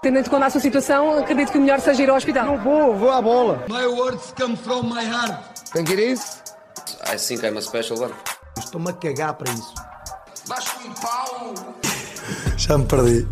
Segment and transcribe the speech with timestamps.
[0.00, 2.46] Tendo em conta a sua situação, acredito que o melhor seja ir ao hospital.
[2.46, 3.64] Não vou, vou à bola.
[3.68, 5.58] My words come from my heart.
[5.72, 6.40] Think it is?
[7.12, 8.14] I think I'm a special one.
[8.56, 9.74] Estou-me a cagar para isso.
[10.46, 11.52] Vasco em pau.
[12.56, 13.26] Já me perdi.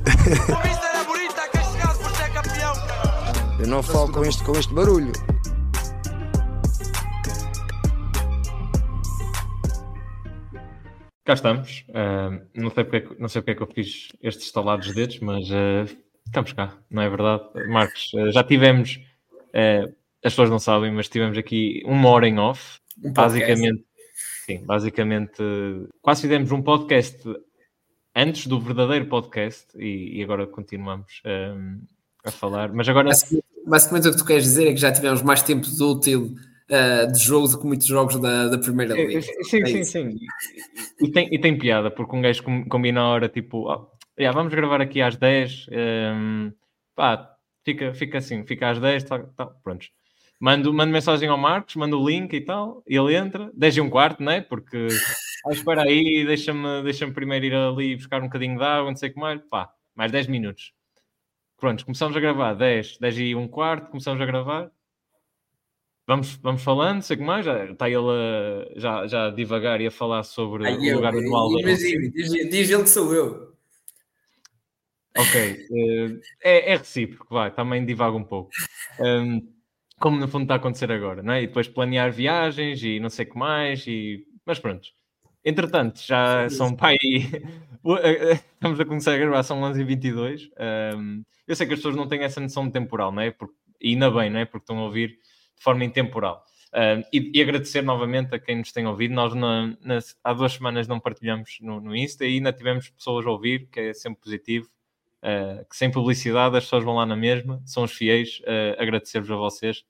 [0.65, 2.73] Vista era bonita, gajo por ser campeão.
[3.61, 5.13] Eu não falo com este, com este barulho.
[11.25, 11.85] Cá estamos.
[11.89, 14.87] Uh, não, sei porque, é que- não sei porque é que eu fiz estes estalados
[14.87, 15.97] de dedos, mas uh,
[16.37, 17.45] estamos cá, não é verdade?
[17.69, 19.01] Marcos, uh, já tivemos,
[19.33, 19.89] uh,
[20.23, 22.79] as pessoas não sabem, mas tivemos aqui uma hora em off.
[23.03, 23.83] Um basicamente,
[24.45, 25.43] sim, basicamente,
[26.03, 27.19] quase fizemos um podcast
[28.15, 31.81] antes do verdadeiro podcast e, e agora continuamos um,
[32.25, 32.73] a falar.
[32.73, 33.11] Mas agora,
[33.67, 36.37] Basicamente, o que tu queres dizer é que já tivemos mais tempo de útil
[36.71, 39.21] uh, de jogo do que muitos jogos da, da Primeira Liga.
[39.21, 39.93] Sim, É sim, isso.
[39.93, 40.17] sim.
[41.01, 43.89] E, tem, e tem piada, porque um gajo com- combina a hora, tipo, oh,
[44.19, 46.51] yeah, vamos gravar aqui às 10, ehm,
[46.95, 49.91] pá, fica, fica assim, fica às 10, tal, tal, prontos.
[50.41, 53.81] Mando, mando mensagem ao Marcos, mando o link e tal, e ele entra, 10 e
[53.81, 54.41] um quarto, né?
[54.43, 54.89] Porque,
[55.47, 59.11] ah, espera aí, deixa-me deixa primeiro ir ali buscar um bocadinho de água, não sei
[59.11, 60.73] o que mais, pá, mais 10 minutos.
[61.59, 64.71] Prontos, começamos a gravar, 10, 10 e um quarto, começamos a gravar,
[66.09, 67.45] Vamos, vamos falando, sei o que mais.
[67.45, 70.97] Já, está ele a, já, já a divagar e a falar sobre Ai, o eu,
[70.97, 73.56] lugar da imagina, diz, diz ele que sou eu.
[75.19, 78.51] Ok, eh, é, é recíproco, vai, também divaga um pouco.
[79.01, 79.41] Um,
[79.99, 81.43] como no fundo está a acontecer agora, não é?
[81.43, 84.27] E depois planear viagens e não sei o que mais, e...
[84.45, 84.87] mas pronto.
[85.45, 86.97] Entretanto, já são pai.
[88.55, 90.51] Estamos a começar a gravar, são 11h22.
[90.97, 93.31] Um, eu sei que as pessoas não têm essa noção de temporal, não é?
[93.31, 94.45] Porque, e ainda bem, não é?
[94.45, 96.43] Porque estão a ouvir de forma intemporal.
[96.75, 99.15] Um, e, e agradecer novamente a quem nos tem ouvido.
[99.15, 103.25] Nós na- nas- há duas semanas não partilhamos no, no Insta e ainda tivemos pessoas
[103.25, 104.69] a ouvir, que é sempre positivo.
[105.27, 108.39] Uh, que sem publicidade as pessoas vão lá na mesma, são os fiéis.
[108.41, 109.83] Uh, Agradecer-vos a vocês.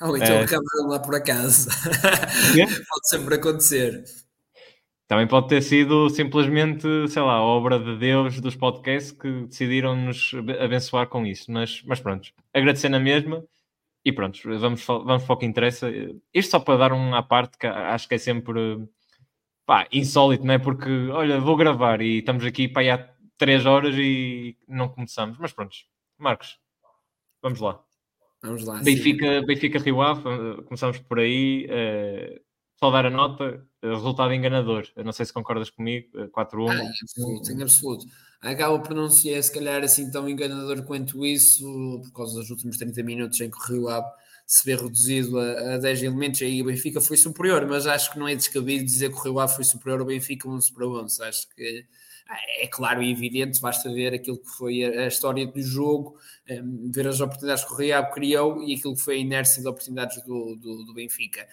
[0.00, 0.42] Ou então É.
[0.42, 1.68] acaba lá por acaso.
[2.88, 4.02] Pode sempre acontecer.
[5.06, 9.96] Também pode ter sido simplesmente, sei lá, a obra de Deus dos podcasts que decidiram
[9.96, 11.50] nos abençoar com isso.
[11.50, 13.44] Mas, mas pronto, agradecer na mesma
[14.04, 15.90] e pronto, vamos, vamos para o que interessa.
[16.32, 18.86] Isto só para dar um à parte que acho que é sempre
[19.66, 20.58] pá, insólito, não é?
[20.58, 23.09] Porque, olha, vou gravar e estamos aqui para aí há
[23.40, 25.38] três horas e não começamos.
[25.38, 25.74] Mas pronto,
[26.18, 26.58] Marcos,
[27.42, 27.82] vamos lá.
[28.42, 28.78] Vamos lá.
[28.78, 28.84] sim.
[28.84, 31.66] Benfica, Benfica Rio Ave, eh, começamos por aí.
[31.68, 32.40] eh,
[32.78, 34.86] só dar a nota, eh, resultado enganador.
[34.94, 36.70] Eu não sei se concordas comigo, eh, 4-1.
[36.70, 38.06] Ah, em absoluto, em absoluto.
[38.42, 42.76] Acaba por não ser, se calhar, assim tão enganador quanto isso, por causa dos últimos
[42.78, 44.06] 30 minutos em que o Rio Ave
[44.46, 48.18] se vê reduzido a, a 10 elementos, aí o Benfica foi superior, mas acho que
[48.18, 51.22] não é descabido dizer que o Rio Ave foi superior ao Benfica 11 para 11.
[51.22, 51.86] Acho que
[52.58, 57.08] é claro e evidente, basta ver aquilo que foi a, história do jogo, eh, ver
[57.08, 60.56] as oportunidades que o Ave criou e aquilo que foi a inércia de oportunidades do,
[60.56, 61.46] do, do Benfica.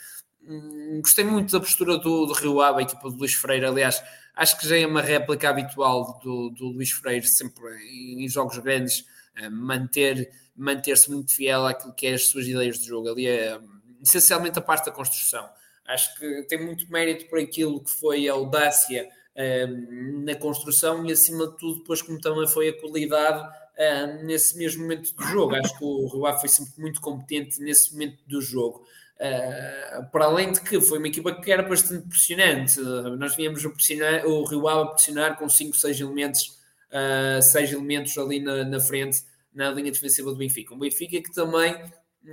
[0.47, 3.66] Hum, gostei muito da postura do, do Rio Ave, a equipa do Luís Freire.
[3.66, 4.03] Aliás,
[4.35, 9.03] acho que já é uma réplica habitual do, do Luís Freire, sempre em, jogos grandes,
[9.35, 13.09] eh, manter, manter-se muito fiel àquilo que é as suas ideias de jogo.
[13.09, 13.59] Ali é
[14.01, 15.49] essencialmente a parte da construção.
[15.87, 19.09] Acho que tem muito mérito por aquilo que foi a audácia
[20.23, 24.81] na construção e, acima de tudo, depois, como também foi a qualidade hum, nesse mesmo
[24.81, 25.55] momento do jogo.
[25.55, 28.83] Acho que o Rio Ave foi sempre muito competente nesse momento do jogo.
[29.17, 33.63] Uh, para além de que foi uma equipa que era bastante pressionante, Uh, nós víamos
[33.63, 33.73] o,
[34.25, 36.57] o Rio Ave pressionar com 5, 6 elementos,
[37.41, 39.23] 6 elementos ali na, na frente,
[39.53, 40.73] na linha defensiva do Benfica.
[40.73, 41.75] Um Benfica que também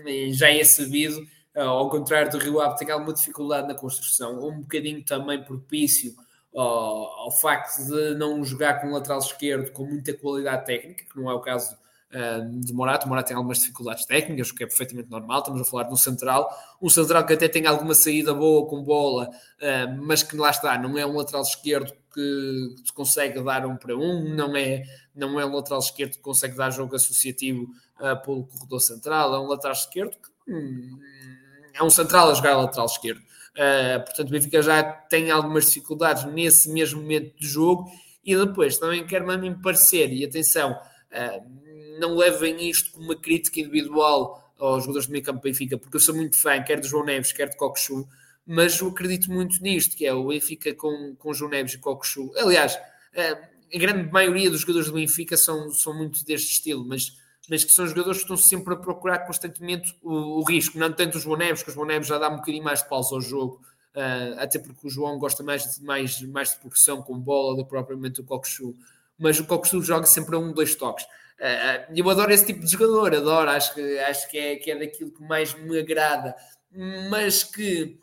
[0.07, 1.21] eh, já é sabido,
[1.55, 6.15] uh, ao contrário do Rio Ave, tem alguma dificuldade na construção, um bocadinho também propício
[6.55, 11.21] ao, ao facto de não jogar com um lateral esquerdo com muita qualidade técnica, que
[11.21, 11.77] não é o caso
[12.13, 13.07] uh, de Morato.
[13.07, 15.41] O Morato tem algumas dificuldades técnicas, o que é perfeitamente normal.
[15.41, 16.49] Estamos a falar de um central,
[16.81, 20.79] um central que até tem alguma saída boa com bola, uh, mas que lá está,
[20.79, 24.85] não é um lateral esquerdo que te consegue dar um para um, não é,
[25.15, 27.65] não é um lateral esquerdo que consegue dar jogo associativo
[27.99, 31.01] uh, pelo corredor central, é um lateral esquerdo que hum,
[31.73, 33.21] é um central a jogar lateral esquerdo.
[33.55, 37.89] Uh, portanto, o Benfica já tem algumas dificuldades nesse mesmo momento de jogo
[38.25, 43.17] e depois também quero a mim parecer, e atenção, uh, não levem isto como uma
[43.17, 46.89] crítica individual aos jogadores do meio campo Benfica, porque eu sou muito fã, quer de
[46.89, 48.09] João Neves, quer de Cockchu,
[48.47, 52.33] mas eu acredito muito nisto, que é o Benfica com, com João Neves e Cockchu.
[52.37, 57.13] Aliás, uh, a grande maioria dos jogadores do Benfica são, são muito deste estilo, mas
[57.49, 61.19] mas que são jogadores que estão sempre a procurar constantemente o, o risco, não tanto
[61.19, 63.21] o João Neves, que o João Neves já dá um bocadinho mais de pausa ao
[63.21, 63.61] jogo,
[63.95, 67.65] uh, até porque o João gosta mais de, mais, mais de progressão com bola do
[67.65, 68.75] que propriamente o Cockchu,
[69.19, 71.05] mas o Cockchu joga sempre a um, dois toques.
[71.05, 74.79] Uh, eu adoro esse tipo de jogador, adoro, acho que, acho que, é, que é
[74.79, 76.35] daquilo que mais me agrada,
[77.11, 77.99] mas que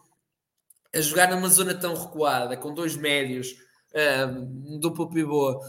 [0.94, 3.56] a jogar numa zona tão recuada, com dois médios,
[3.94, 5.62] um duplo pivô,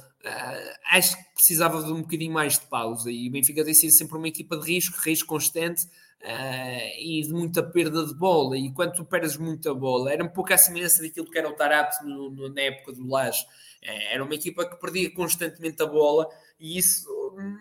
[0.91, 3.11] acho que precisava de um bocadinho mais de pausa.
[3.11, 5.85] E o Benfica tem sido sempre uma equipa de risco, risco constante
[6.23, 8.57] uh, e de muita perda de bola.
[8.57, 11.55] E quando tu perdes muita bola, era um pouco a semelhança daquilo que era o
[11.55, 13.45] Tarapte na época do Lage.
[13.83, 16.29] Era uma equipa que perdia constantemente a bola
[16.61, 17.05] e isso
[17.37, 17.59] hum,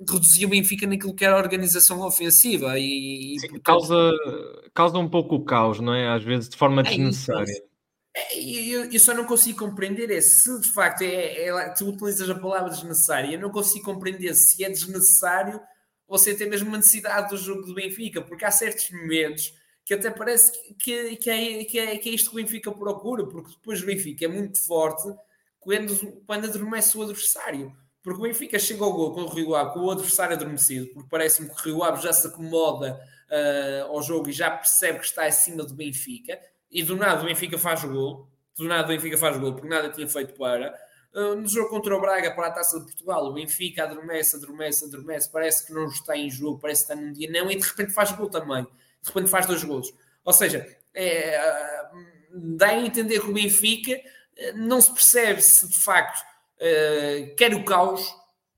[0.00, 4.12] reduzia o Benfica naquilo que era a organização ofensiva e, Sim, causa,
[4.74, 6.14] causa um pouco o caos, não é?
[6.14, 7.50] Às vezes de forma desnecessária.
[7.50, 7.71] É,
[8.34, 12.34] eu, eu, só não consigo compreender é se de facto é, é, tu utilizas a
[12.34, 15.60] palavra desnecessária, eu não consigo compreender se é desnecessário
[16.06, 19.54] ou se é até mesmo uma necessidade do jogo do Benfica, porque há certos momentos
[19.84, 23.26] que até parece que, que, é, que, é, que é isto que o Benfica procura,
[23.26, 25.08] porque depois o Benfica é muito forte
[25.58, 27.74] quando, quando adormece o adversário.
[28.02, 31.08] Porque o Benfica chega ao gol com o Rio Ave, com o adversário adormecido, porque
[31.08, 33.00] parece-me que o Rio Ave já se acomoda
[33.30, 36.38] uh, ao jogo e já percebe que está acima do Benfica,
[36.72, 39.90] e do nada o Benfica faz gol, do nada o Benfica faz gol, porque nada
[39.90, 40.74] tinha feito para.
[41.14, 44.86] Uh, no jogo contra o Braga para a Taça de Portugal, o Benfica adormece, adormece,
[44.86, 47.62] adormece, parece que não está em jogo, parece que está num dia não, e de
[47.62, 49.92] repente faz gol também, de repente faz dois gols.
[50.24, 54.00] Ou seja, é, uh, dá a entender que o Benfica
[54.54, 58.02] não se percebe se de facto uh, quer o caos,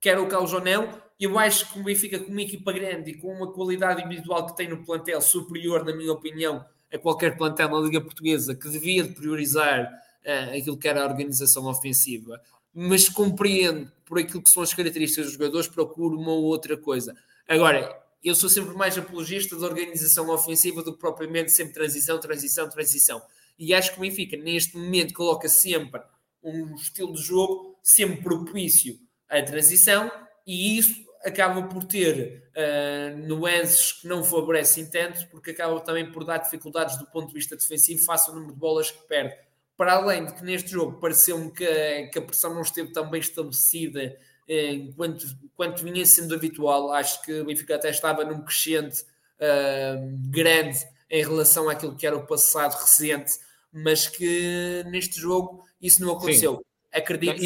[0.00, 1.02] quer o caos ou não.
[1.18, 4.56] Eu acho que o Benfica, com uma equipa grande e com uma qualidade individual que
[4.56, 9.02] tem no plantel superior, na minha opinião, a qualquer plantel na Liga Portuguesa, que devia
[9.02, 9.92] de priorizar
[10.24, 12.40] uh, aquilo que era a organização ofensiva,
[12.72, 17.14] mas compreendo por aquilo que são as características dos jogadores, procuro uma ou outra coisa.
[17.48, 22.68] Agora, eu sou sempre mais apologista da organização ofensiva do que propriamente sempre transição, transição,
[22.68, 23.22] transição.
[23.58, 26.00] E acho que o Benfica, neste momento, coloca sempre
[26.42, 28.98] um estilo de jogo sempre propício
[29.28, 30.10] à transição
[30.46, 36.24] e isso acaba por ter uh, nuances que não favorecem tanto, porque acaba também por
[36.24, 39.34] dar dificuldades do ponto de vista defensivo face ao número de bolas que perde.
[39.76, 41.66] Para além de que neste jogo pareceu-me que,
[42.12, 44.16] que, a pressão não esteve tão bem estabelecida
[44.46, 50.30] enquanto, eh, quanto vinha sendo habitual, acho que o Benfica até estava num crescente uh,
[50.30, 50.78] grande
[51.10, 53.32] em relação àquilo que era o passado recente,
[53.72, 56.56] mas que neste jogo isso não aconteceu.
[56.56, 56.73] Sim.
[56.94, 57.40] Acredito,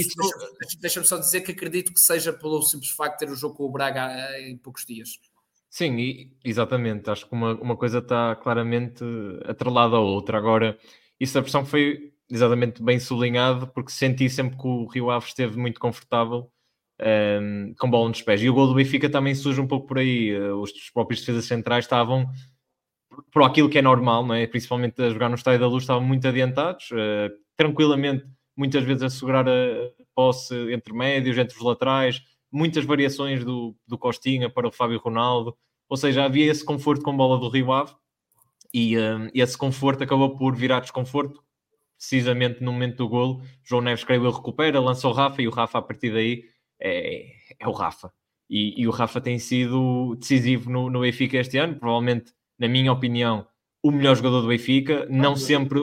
[0.81, 3.65] deixa-me só dizer que acredito que seja pelo simples facto de ter o jogo com
[3.65, 5.19] o Braga eh, em poucos dias.
[5.71, 7.09] Sim, e, exatamente.
[7.09, 9.03] Acho que uma, uma coisa está claramente
[9.47, 10.37] atrelada à outra.
[10.37, 10.79] Agora,
[11.19, 15.56] isso a pressão foi exatamente bem sublinhado, porque senti sempre que o Rio Ave esteve
[15.56, 16.50] muito confortável
[17.00, 18.43] um, ehm, com bola nos pés.
[18.43, 20.31] E o gol do Benfica também surge um pouco por aí.
[20.31, 22.31] Eh, os, os próprios defesas centrais estavam
[23.33, 24.47] por aquilo que é normal, não é?
[24.47, 28.25] principalmente a jogar no Estádio da Luz, estavam muito adiantados, uh, tranquilamente
[28.59, 29.53] muitas vezes a segurar a
[30.15, 32.21] posse entre médios, entre os laterais,
[32.51, 35.57] muitas variações do, do Costinha para o Fábio Ronaldo,
[35.89, 37.95] ou seja, havia esse conforto com bola do Rio Ave
[38.75, 41.43] e um, esse conforto acabou por virar desconforto,
[41.97, 43.43] precisamente no momento do golo.
[43.65, 46.45] João Neves, creio eu, recupera, lança o Rafa e o Rafa, a partir daí,
[46.81, 48.13] é, é o Rafa.
[48.51, 52.93] E, e, o Rafa tem sido decisivo no, no Benfica este ano, provavelmente, na minha
[52.93, 53.47] opinião,
[53.83, 55.81] o melhor jogador do Benfica, não sempre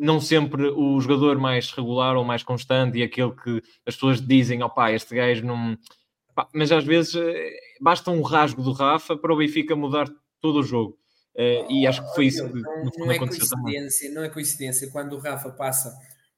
[0.00, 4.62] não sempre o jogador mais regular ou mais constante e aquele que as pessoas dizem,
[4.62, 5.76] opá, este gajo não.
[6.54, 10.08] Mas às vezes eh, basta um rasgo do Rafa para o Benfica mudar
[10.40, 10.98] todo o jogo.
[11.34, 14.14] Uh, e acho que foi isso que não, não é coincidência, também.
[14.14, 15.96] Não é coincidência quando o Rafa passa.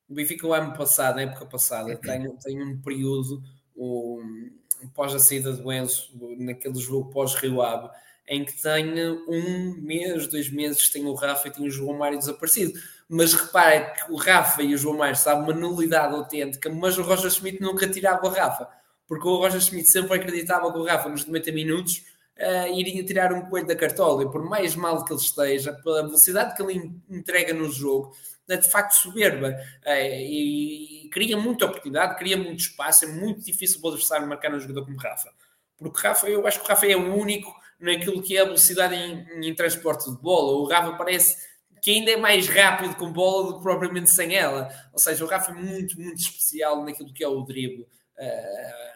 [0.09, 3.43] O Benfica o ano passado, na época passada, tem, tem um período
[3.77, 4.51] um,
[4.95, 7.89] pós a saída do Enzo, naquele jogo pós-Rio Ave,
[8.29, 8.93] em que tem
[9.29, 12.79] um mês, dois meses, tem o Rafa e tem o João Mário desaparecido
[13.09, 17.03] mas repare que o Rafa e o João Mário sabem uma nulidade autêntica, mas o
[17.03, 18.69] Roger Schmidt nunca tirava o Rafa,
[19.07, 22.05] porque o Roger Schmidt sempre acreditava que o Rafa nos 90 minutos
[22.39, 26.03] uh, iria tirar um coelho da cartola, e por mais mal que ele esteja, pela
[26.03, 28.15] velocidade que ele entrega no jogo,
[28.49, 29.49] é de facto soberba
[29.87, 34.53] uh, e, e cria muita oportunidade, cria muito espaço, é muito difícil o adversário marcar
[34.55, 35.31] um jogador como Rafa.
[35.79, 38.95] Porque Rafa, eu acho que o Rafa é o único naquilo que é a velocidade
[38.95, 40.53] em, em transporte de bola.
[40.53, 41.52] O Rafa parece
[41.83, 44.69] que ainda é mais rápido com bola do que propriamente sem ela.
[44.93, 47.83] Ou seja, o Rafa é muito, muito especial naquilo que é o drible.
[47.83, 48.93] Uh,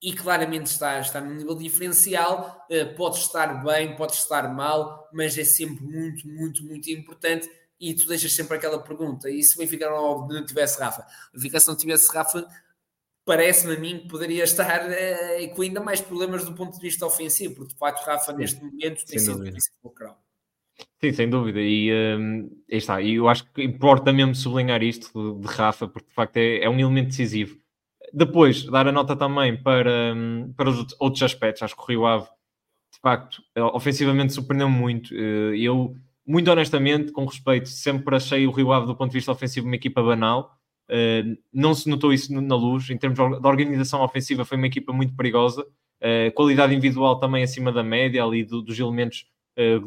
[0.00, 2.66] e claramente está, está num nível diferencial.
[2.70, 7.50] Uh, pode estar bem, pode estar mal, mas é sempre muito, muito, muito importante.
[7.78, 11.06] E tu deixas sempre aquela pergunta: e se o Benfica não, não tivesse Rafa?
[11.34, 12.48] O Benfica, se não tivesse Rafa,
[13.26, 17.04] parece-me a mim que poderia estar uh, com ainda mais problemas do ponto de vista
[17.04, 20.25] ofensivo, porque de facto Rafa neste momento tem sido difícil para o
[21.00, 21.60] Sim, sem dúvida.
[21.60, 23.00] E um, está.
[23.00, 26.64] E eu acho que importa mesmo sublinhar isto de, de Rafa, porque de facto é,
[26.64, 27.56] é, um elemento decisivo.
[28.12, 31.62] depois, dar a nota também para, hum, para os outros aspectos.
[31.62, 32.26] Acho que o Rio Ave,
[32.92, 35.14] de facto, eh, ofensivamente surpreendeu muito.
[35.14, 35.94] Eh, eu,
[36.26, 39.76] muito honestamente, com respeito, sempre achei o Rio Ave, do ponto de vista ofensivo, uma
[39.76, 40.52] equipa banal.
[41.52, 42.90] não se notou isso na luz.
[42.90, 45.66] Em termos de organização ofensiva, foi uma equipa muito perigosa.
[46.34, 49.26] qualidade individual também acima da média, ali do, dos elementos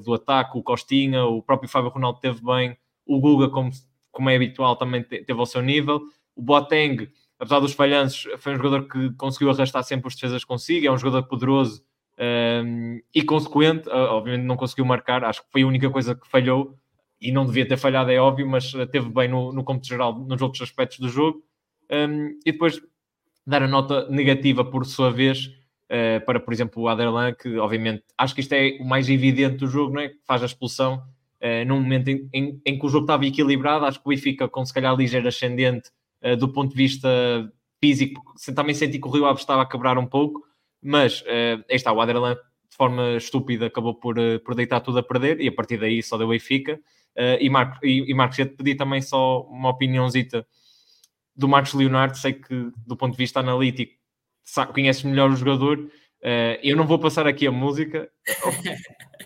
[0.03, 3.69] do ataque, o Costinha, o próprio Fábio Ronaldo teve bem, o Guga, como,
[4.11, 6.01] como é habitual, também teve ao seu nível.
[6.35, 7.09] O Boateng,
[7.39, 10.97] apesar dos falhanços, foi um jogador que conseguiu arrastar sempre os defesas consigo, é um
[10.97, 11.83] jogador poderoso
[12.17, 16.27] um, ehm, e consequente, obviamente não conseguiu marcar, acho que foi a única coisa que
[16.27, 16.75] falhou
[17.21, 20.41] e não devia ter falhado, é óbvio, mas teve bem no, no cômputo geral nos
[20.41, 21.43] outros aspectos do jogo.
[21.91, 22.81] Um, ehm, e depois
[23.45, 25.49] dar a nota negativa por sua vez
[25.89, 29.57] uh, para, por exemplo, o Aderlan, que obviamente acho que isto é o mais evidente
[29.57, 30.09] do jogo, não é?
[30.09, 31.03] que faz a expulsão
[31.41, 34.47] uh, num momento em, em, em, que o jogo estava equilibrado, acho que o Benfica
[34.47, 35.89] com se calhar ligeiro ascendente
[36.23, 37.09] uh, do ponto de vista
[37.83, 38.21] físico,
[38.55, 40.41] também senti que o Rio Ave estava a quebrar um pouco,
[40.81, 44.15] mas uh, aí está, o Aderlan de forma estúpida acabou por,
[44.45, 46.79] por deitar tudo a perder e a partir daí só deu Benfica.
[47.17, 50.45] Uh, e, Marco, e, e Marcos, eu te pedi também só uma opiniãozita
[51.35, 53.98] do Marcos Leonardo, sei que do ponto de vista analítico
[54.73, 58.09] conheces melhor o jogador, uh, eu não vou passar aqui a música,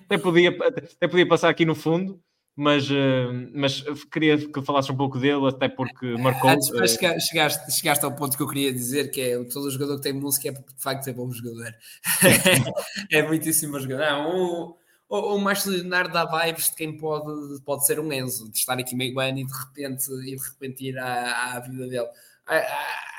[0.05, 2.21] até podia, até podia passar aqui no fundo,
[2.55, 6.51] mas, uh, mas queria que falasses um pouco dele, até porque marcou.
[6.51, 10.03] Antes, uh, chegaste, chegaste ao ponto que eu queria dizer, que é todo jogador que
[10.03, 11.73] tem música é porque de facto é bom jogador.
[13.11, 14.05] é muitíssimo jogador.
[14.05, 14.77] Não, o,
[15.09, 18.77] o, o Márcio Leonardo dá vibes de quem pode, pode ser um Enzo, de estar
[18.77, 22.07] aqui meio ano e de repente, e de repente ir à, à vida dele.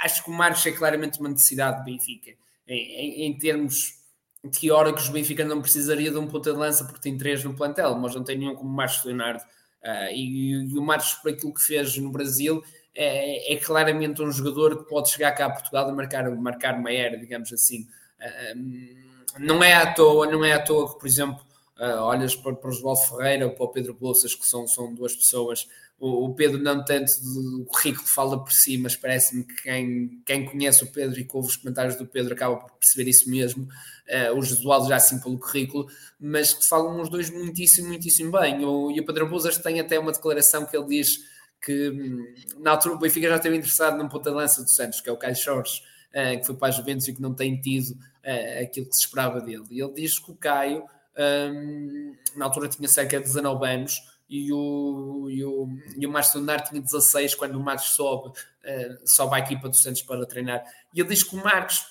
[0.02, 2.32] Acho que o Marcos é claramente uma necessidade de Benfica.
[2.66, 4.04] Em, em, em termos
[4.50, 7.94] teóricos, o Benfica não precisaria de um ponta de lança porque tem três no plantel,
[7.96, 9.42] mas não tem nenhum como Marcos Leonardo.
[9.82, 12.62] Uh, e, e, o Marcos, por aquilo que fez no Brasil,
[12.94, 16.92] é, é, claramente um jogador que pode chegar cá a Portugal e marcar, marcar uma
[16.92, 17.82] era, digamos assim.
[18.20, 21.44] Uh, não é à toa, não é à toa que, por exemplo,
[21.78, 24.94] uh, olhas para, para o Oswaldo Ferreira ou para o Pedro Bolsas, que são, são
[24.94, 25.66] duas pessoas
[25.98, 30.84] o, Pedro não tanto do currículo fala por si, mas parece-me que quem, quem conhece
[30.84, 33.64] o Pedro e que ouve os comentários do Pedro acaba por perceber isso mesmo.
[33.64, 35.86] Uh, o Jesualdo já assim pelo currículo,
[36.20, 38.64] mas que falam os dois muitíssimo, muitíssimo bem.
[38.64, 41.20] O, e o Pedro Bouzas tem até uma declaração que ele diz
[41.62, 45.00] que hum, na altura o Benfica já esteve interessado num ponta de lança do Santos,
[45.00, 45.78] que é o Caio Chores,
[46.10, 49.04] uh, que foi para a Juventus e que não tem tido uh, aquilo que se
[49.04, 49.64] esperava dele.
[49.70, 50.84] E ele diz que o Caio,
[51.16, 56.38] um, na altura tinha cerca de 19 anos, e o, e o, e o Márcio
[56.38, 60.64] Leonardo tinha 16 quando o Marcos sobe, uh, sobe à equipa do Santos para treinar.
[60.94, 61.84] E ele diz que o Marcos,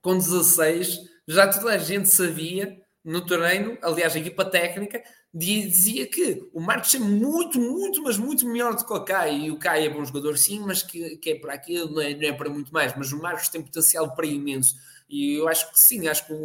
[0.00, 6.48] com 16, já toda a gente sabia no treino, aliás, a equipa técnica, dizia que
[6.52, 9.44] o Marcos é muito, muito, mas muito melhor do que o Caio.
[9.44, 12.14] E o Caio é bom jogador, sim, mas que, que é para aquilo, não é,
[12.14, 12.94] não é para muito mais.
[12.96, 14.76] Mas o Marcos tem potencial para imenso.
[15.12, 16.36] E eu acho que sim, acho que o,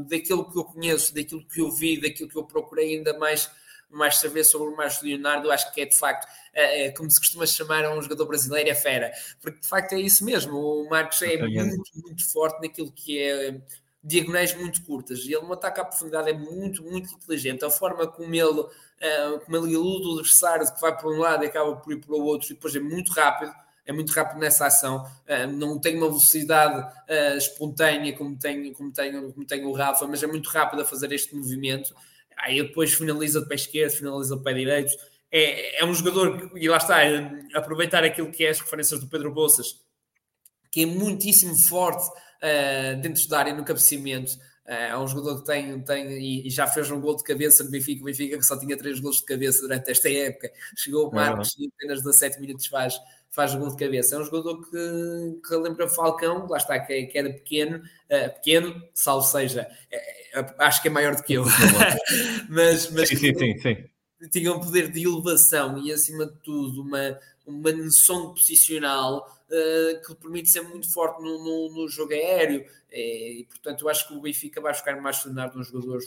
[0.00, 3.50] o, daquilo que eu conheço, daquilo que eu vi, daquilo que eu procurei ainda mais
[3.90, 7.46] mais saber sobre o Marcos Leonardo, acho que é de facto, é, como se costuma
[7.46, 10.56] chamar a um jogador brasileiro, é fera, porque de facto é isso mesmo.
[10.56, 13.60] O Marcos é muito, muito forte naquilo que é
[14.02, 17.64] diagonais muito curtas e ele no ataque à profundidade é muito, muito inteligente.
[17.64, 21.44] A forma como ele, uh, como ele ilude o adversário, que vai para um lado
[21.44, 23.52] e acaba por ir para o outro, e depois é muito rápido.
[23.84, 28.92] É muito rápido nessa ação, uh, não tem uma velocidade uh, espontânea como tem, como,
[28.92, 31.92] tem, como tem o Rafa, mas é muito rápido a fazer este movimento
[32.42, 34.92] aí depois finaliza de pé esquerdo, finaliza de pé direito.
[35.30, 39.06] É, é um jogador, e lá está, é, aproveitar aquilo que é as referências do
[39.06, 39.80] Pedro Bolsas,
[40.70, 44.32] que é muitíssimo forte uh, dentro da área no cabeceamento.
[44.64, 48.00] É um jogador que tem, tem e já fez um gol de cabeça no Benfica,
[48.00, 50.50] o Benfica que só tinha três gols de cabeça durante esta época.
[50.76, 52.94] Chegou o Marcos e apenas 17 minutos faz,
[53.32, 54.14] faz gol de cabeça.
[54.14, 58.80] É um jogador que, que lembra Falcão, lá está, que, que era pequeno, uh, pequeno,
[58.94, 59.66] salvo seja,
[60.58, 61.44] acho que é maior do que eu,
[62.48, 64.28] mas, mas sim, sim, sim, sim.
[64.30, 70.12] tinha um poder de elevação e, acima de tudo, uma, uma noção posicional uh, que
[70.12, 72.64] lhe permite ser muito forte no, no, no jogo aéreo.
[72.90, 76.00] É, e, portanto, eu acho que o Benfica vai ficar mais Leonardo um jogador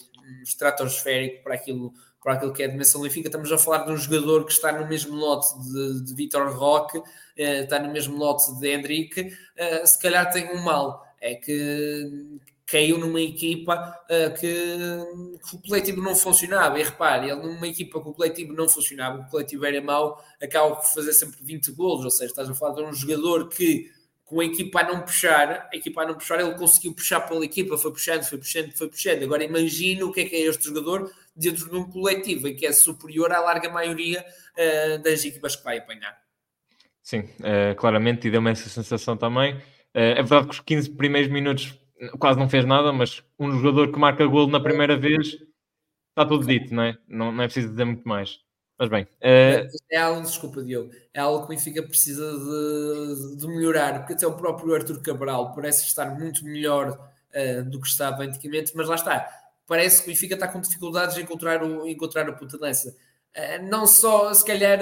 [0.44, 1.92] estratosférico para aquilo,
[2.26, 3.28] para aquilo que é a dimensão Benfica.
[3.28, 6.98] Estamos a falar de um jogador que está no mesmo lote de, de Vitor Roque,
[6.98, 7.04] uh,
[7.38, 9.22] está no mesmo lote de Hendrick.
[9.22, 14.48] Uh, se calhar tem um mal, é que caiu numa equipa uh, que,
[15.48, 16.80] que, o coletivo não funcionava.
[16.80, 20.78] E repare, ele numa equipa que o coletivo não funcionava, o coletivo era mau, acaba
[20.78, 22.06] por fazer sempre 20 golos.
[22.06, 23.92] Ou seja, estás a falar de um jogador que,
[24.26, 27.46] com a equipa a não puxar, a equipa a não puxar, ele conseguiu puxar pela
[27.46, 29.24] equipa, foi puxando, foi puxando, foi puxando.
[29.24, 32.66] Agora imagina o que é que é este jogador dentro de um coletivo em que
[32.66, 34.26] é superior à larga maioria
[34.58, 36.18] uh, das equipas que vai apanhar.
[37.04, 39.62] Sim, uh, claramente, e deu-me essa sensação também.
[39.94, 41.80] é verdade que os 15 primeiros minutos
[42.20, 45.38] quase não fez nada, mas um jogador que marca golo na primeira vez
[46.10, 46.98] está tudo dito, não é?
[47.08, 48.40] Não, não é preciso dizer muito mais.
[48.78, 49.04] Mas bem.
[49.04, 49.68] Uh...
[49.90, 54.28] É algo, desculpa, Diogo, é algo que o Benfica precisa de, de, melhorar, porque até
[54.28, 58.96] o próprio Arthur Cabral parece estar muito melhor uh, do que estava antigamente, mas lá
[58.96, 59.30] está.
[59.66, 62.96] Parece que o Benfica está com dificuldades em encontrar o, encontrar o ponta lança.
[63.36, 64.80] Uh, não só, se calhar,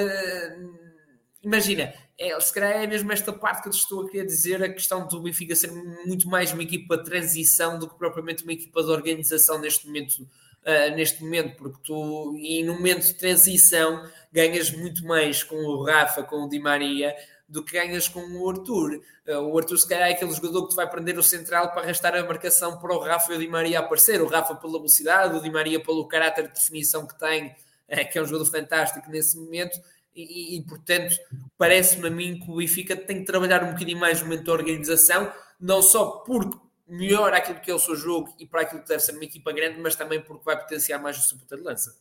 [1.44, 4.64] imagina, é, se calhar é mesmo esta parte que eu te estou a querer dizer,
[4.64, 8.54] a questão do Benfica ser muito mais uma equipa de transição do que propriamente uma
[8.54, 10.28] equipa de organização neste momento
[10.66, 15.84] uh, neste momento, porque tu, e no momento de transição, ganhas muito mais com o
[15.84, 17.16] Rafa, com o Di Maria,
[17.48, 19.02] do que ganhas com o Arthur.
[19.28, 21.84] Uh, o Arthur, se calhar, é aquele jogador que te vai prender o central para
[21.84, 24.22] arrastar a marcação para o Rafa e o Di Maria aparecer.
[24.22, 28.18] O Rafa pela velocidade, o Di Maria pelo caráter de definição que tem, uh, que
[28.18, 29.80] é um jogador fantástico nesse momento.
[30.16, 31.16] E, e, portanto,
[31.58, 34.54] parece-me a mim que o Benfica tem que trabalhar um bocadinho mais no momento da
[34.54, 36.56] organização, não só porque
[36.88, 39.52] melhor aquilo que é o seu jogo e para aquilo que deve ser uma equipa
[39.52, 41.98] grande, mas também porque vai potenciar mais o seu ponta de lança.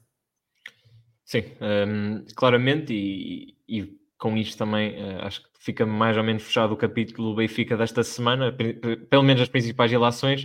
[1.25, 6.43] Sim, um, claramente, e, e, com isto também uh, acho que fica mais ou menos
[6.43, 8.55] fechado o capítulo Benfica desta semana,
[9.09, 10.45] pelo menos as principais relações.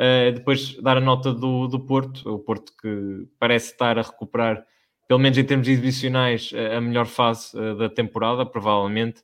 [0.00, 4.64] Uh, depois dar a nota do, do Porto, o Porto que parece estar a recuperar,
[5.08, 9.22] pelo menos em termos exibicionais, a melhor fase uh, da temporada, provavelmente.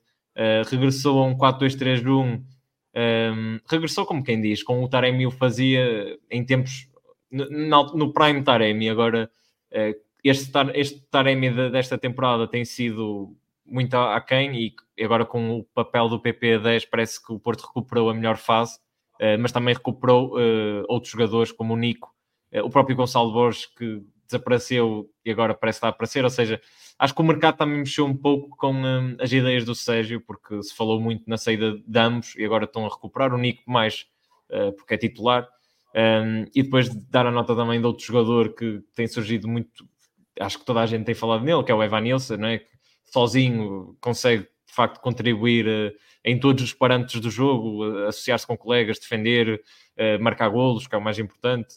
[0.69, 2.43] regressou a um 4-2-3-1
[2.97, 6.89] um, regressou, como quem diz, com o Taremi o fazia em tempos
[7.29, 8.89] no, no prime Taremi.
[8.89, 9.29] Agora,
[9.71, 16.09] uh, este, este Taremi desta temporada tem sido muito aquém e agora com o papel
[16.09, 18.77] do PP10 parece que o Porto recuperou a melhor fase,
[19.21, 22.15] uh, mas também recuperou uh, outros jogadores como o Nico,
[22.63, 26.61] o próprio Gonçalo Borges que desapareceu e agora parece estar a aparecer, ou seja,
[26.99, 30.61] acho que o mercado também mexeu um pouco com hum, as ideias do Sérgio, porque
[30.63, 34.07] se falou muito na saída de ambos e agora estão a recuperar o Nico mais
[34.49, 35.47] uh, porque é titular.
[35.95, 39.87] Um, e depois de dar a nota também de outro jogador que tem surgido muito,
[40.39, 42.59] acho que toda a gente tem falado nele, que é o Evan Nilsson, não é?
[42.59, 42.67] que
[43.05, 48.57] sozinho consegue de facto contribuir uh, em todos os parâmetros do jogo, uh, associar-se com
[48.57, 49.61] colegas, defender,
[50.19, 51.73] marcar golos, que é o mais importante,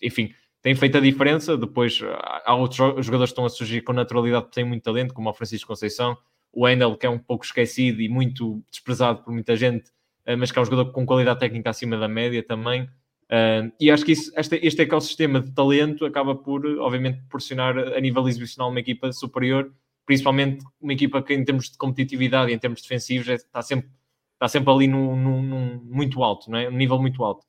[0.00, 0.32] enfim,
[0.64, 1.56] tem feito a diferença.
[1.58, 2.00] Depois
[2.44, 5.68] há outros jogadores que estão a surgir com naturalidade, têm muito talento, como o Francisco
[5.68, 6.16] Conceição,
[6.50, 9.90] o Endel, que é um pouco esquecido e muito desprezado por muita gente,
[10.24, 12.84] eh, mas que é um jogador com qualidade técnica acima da média também.
[13.24, 18.00] Uh, e acho que isso, este, este ecossistema de talento acaba por, obviamente, proporcionar a
[18.00, 19.72] nível exibicional uma equipa superior,
[20.06, 23.90] principalmente uma equipa que, em termos de competitividade e em termos defensivos, é, está, sempre,
[24.34, 26.68] está sempre ali no, no, no, muito alto, não é?
[26.68, 27.44] um nível muito alto.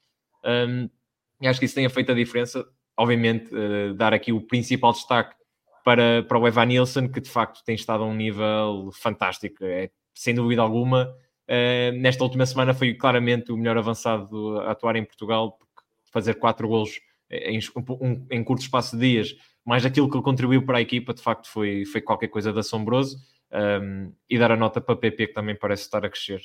[1.42, 2.66] E acho que isso tem feito a diferença
[2.98, 5.36] obviamente, uh, dar aqui o principal destaque
[5.84, 9.90] para, para o Evan Nilsson, que de facto tem estado a um nível fantástico, é,
[10.14, 11.14] sem dúvida alguma.
[11.48, 15.74] Uh, nesta última semana foi claramente o melhor avançado a atuar em Portugal, porque
[16.12, 17.60] fazer quatro golos em,
[18.02, 21.22] um, em curto espaço de dias, mais aquilo que ele contribuiu para a equipa, de
[21.22, 23.18] facto foi, foi qualquer coisa de assombroso.
[23.52, 26.42] Um, ehm, e dar a nota para PP, que também parece estar a crescer.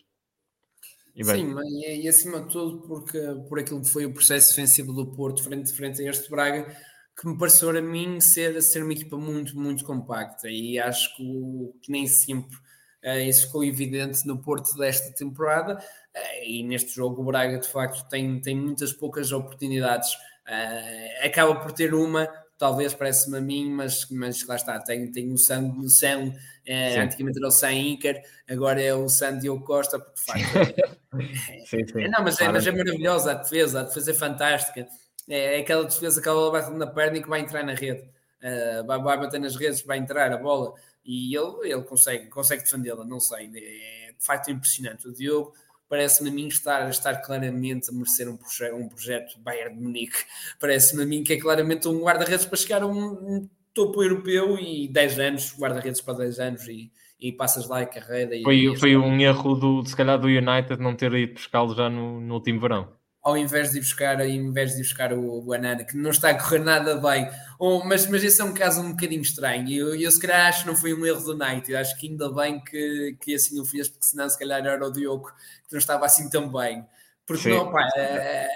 [1.22, 3.18] Sim, e, e, acima de tudo porque,
[3.48, 6.74] por aquilo que foi o processo defensivo do Porto frente, frente a este Braga,
[7.20, 10.48] que me pareceu a mim ser, ser uma equipa muito, muito compacta.
[10.48, 12.56] E acho que, o, que nem sempre
[13.04, 15.76] uh, isso ficou evidente no Porto desta temporada.
[15.76, 21.56] Uh, e neste jogo o Braga de facto tem, tem muitas poucas oportunidades, uh, acaba
[21.56, 22.26] por ter uma
[22.60, 26.30] talvez parece-me a mim, mas, mas lá está, tem, tem o Sam, o Sam
[26.66, 30.84] é, antigamente era o Sam Inker, agora é o Sam Diogo Costa, porque facto
[31.66, 32.08] sim, sim.
[32.08, 34.86] Não, mas, é, mas é maravilhosa a defesa, a defesa é fantástica.
[35.26, 37.72] É, é aquela defesa que a bola bate na perna e que vai entrar na
[37.72, 38.02] rede.
[38.42, 42.62] Uh, vai, vai bater nas redes, vai entrar a bola e ele, ele consegue, consegue
[42.62, 43.50] defendê-la, não sei.
[43.56, 45.08] É de facto impressionante.
[45.08, 45.54] O Diogo
[45.90, 50.18] parece-me a mim estar, estar claramente a merecer um, proje um projeto Bayern de Munique.
[50.60, 54.56] Parece-me a mim que é claramente um guarda-redes para chegar a um, um topo europeu
[54.56, 58.36] e 10 anos, guarda-redes para 10 anos e, e passas lá a carreira.
[58.36, 61.74] E, foi e foi um erro, do, se calhar, do United não ter ido buscá-lo
[61.74, 65.44] já no, no último verão ao invés de ir buscar, ao invés de buscar o,
[65.44, 67.28] o Anana, que não está a correr nada bem.
[67.58, 69.68] Ou, mas, mas esse é um caso um bocadinho estranho.
[69.68, 71.76] E eu, eu, se calhar, acho que não foi um erro do United.
[71.76, 74.90] Acho que ainda bem que, que assim o fez, porque senão, se calhar, era o
[74.90, 75.30] Diogo
[75.66, 76.84] que não estava assim tão bem.
[77.26, 77.50] Porque, Sim.
[77.50, 78.48] não, pá, é,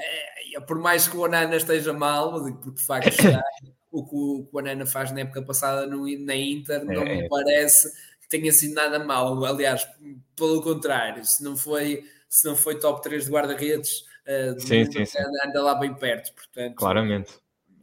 [0.57, 3.42] é, por mais que o Anana esteja mal, porque de facto está,
[3.92, 7.22] o que o, o Anana faz na época passada no, na Inter não é.
[7.22, 9.44] me parece que tenha sido nada mal.
[9.44, 9.87] Aliás,
[10.35, 15.05] pelo contrário, se não foi, se não foi top 3 de guarda-redes, uh, sim, sim,
[15.05, 15.19] sim.
[15.19, 16.33] Anda, anda, lá bem perto.
[16.35, 17.33] Portanto, Claramente.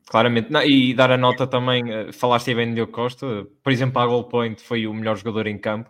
[0.07, 0.51] Claramente.
[0.51, 4.05] Não, e dar a nota também, uh, falaste bem de Diogo Costa, por exemplo, a
[4.05, 5.89] Goal Point foi o melhor jogador em campo.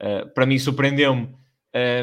[0.00, 1.34] Uh, para mim surpreendeu-me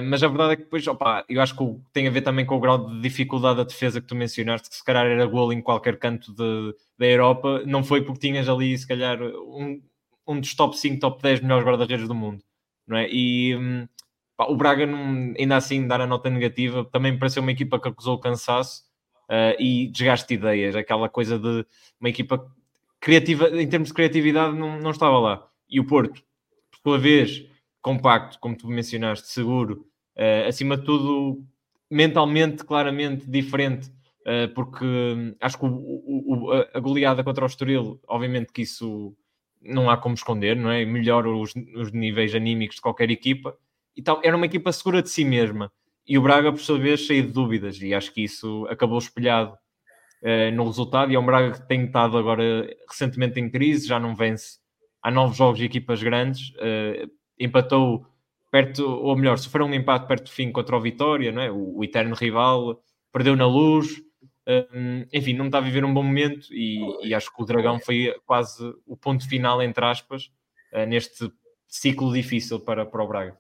[0.04, 2.56] mas a verdade é que depois, opa, eu acho que tem a ver também com
[2.56, 5.62] o grau de dificuldade da defesa que tu mencionaste, que se calhar era gol em
[5.62, 9.80] qualquer canto de, da Europa, não foi porque tinhas ali, se calhar, um,
[10.28, 12.44] um dos top 5, top 10 melhores guarda-redes do mundo,
[12.88, 13.08] não é?
[13.12, 14.09] E um, pá,
[14.48, 18.16] o Braga, não, ainda assim, dar a nota negativa, também pareceu uma equipa que acusou
[18.16, 18.84] o cansaço
[19.30, 21.66] uh, e desgaste de ideias, aquela coisa de
[22.00, 22.50] uma equipa
[23.00, 25.48] criativa, em termos de criatividade, não, não estava lá.
[25.70, 26.24] E o Porto,
[26.72, 27.46] por sua vez
[27.82, 29.86] compacto, como tu mencionaste, seguro,
[30.18, 31.44] uh, acima de tudo,
[31.90, 33.90] mentalmente claramente diferente,
[34.22, 39.16] uh, porque hum, acho que o, o, a goleada contra o Estoril, obviamente que isso
[39.62, 40.86] não há como esconder, não é?
[40.86, 43.58] Melhora os, os níveis anímicos de qualquer equipa.
[44.00, 45.70] E tal, era uma equipa segura de si mesma.
[46.08, 47.82] E o Braga, por sua vez, cheio de dúvidas.
[47.82, 49.58] E acho que isso acabou espelhado
[50.24, 51.12] uh, no resultado.
[51.12, 54.60] E é um Braga que tem estado agora recentemente em crise, já não vence.
[55.04, 56.52] Há novos jogos de equipas grandes.
[56.52, 58.08] Uh, empatou
[58.50, 61.52] perto, ou melhor, sofreu um empate perto do fim contra o Vitória, não é?
[61.52, 62.82] o, o eterno rival,
[63.12, 64.02] perdeu na luz,
[64.48, 67.80] um, enfim, não está a viver um bom momento e, e, acho que o Dragão
[67.80, 70.32] foi quase o ponto final, entre aspas,
[70.74, 71.30] uh, neste
[71.68, 73.38] ciclo difícil para, para o Braga.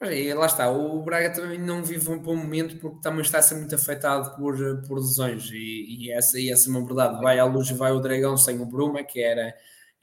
[0.00, 3.42] E lá está, o Braga também não vive um bom momento porque também está a
[3.42, 4.56] ser muito afetado por,
[4.86, 7.20] por lesões e, e essa, e essa é uma verdade.
[7.20, 9.54] Vai à luz e vai o Dragão sem o Bruma, que era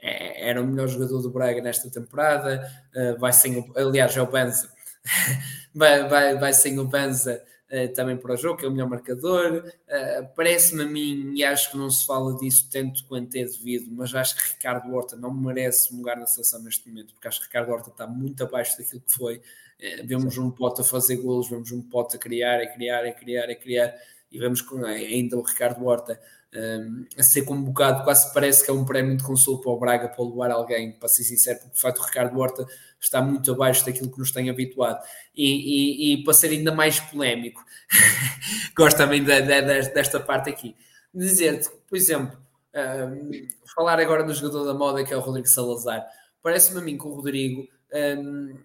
[0.05, 4.21] é, era o melhor jogador do Braga nesta temporada, uh, vai sem o, aliás é
[4.21, 4.69] o Banza,
[5.73, 8.87] vai, vai, vai sem o Banza uh, também para o jogo, que é o melhor
[8.87, 13.45] marcador, uh, parece-me a mim, e acho que não se fala disso tanto quanto é
[13.45, 17.27] devido, mas acho que Ricardo Horta não merece um lugar na seleção neste momento, porque
[17.27, 19.41] acho que Ricardo Horta está muito abaixo daquilo que foi,
[20.05, 23.49] vemos um pote a fazer golos, vemos um pote a criar, a criar, a criar,
[23.49, 23.93] a criar,
[24.31, 26.19] e vemos com ainda o Ricardo Horta
[26.55, 30.09] um, a ser convocado, quase parece que é um prémio de consolo para o Braga
[30.09, 32.65] para levar alguém, para ser sincero, porque de facto o Ricardo Horta
[32.99, 35.03] está muito abaixo daquilo que nos tem habituado.
[35.35, 37.63] E, e, e para ser ainda mais polémico,
[38.75, 40.75] gosto também de, de, de, desta parte aqui,
[41.13, 42.37] dizer-te, por exemplo,
[42.73, 46.05] um, falar agora do jogador da moda que é o Rodrigo Salazar.
[46.41, 48.57] Parece-me a mim que o Rodrigo um,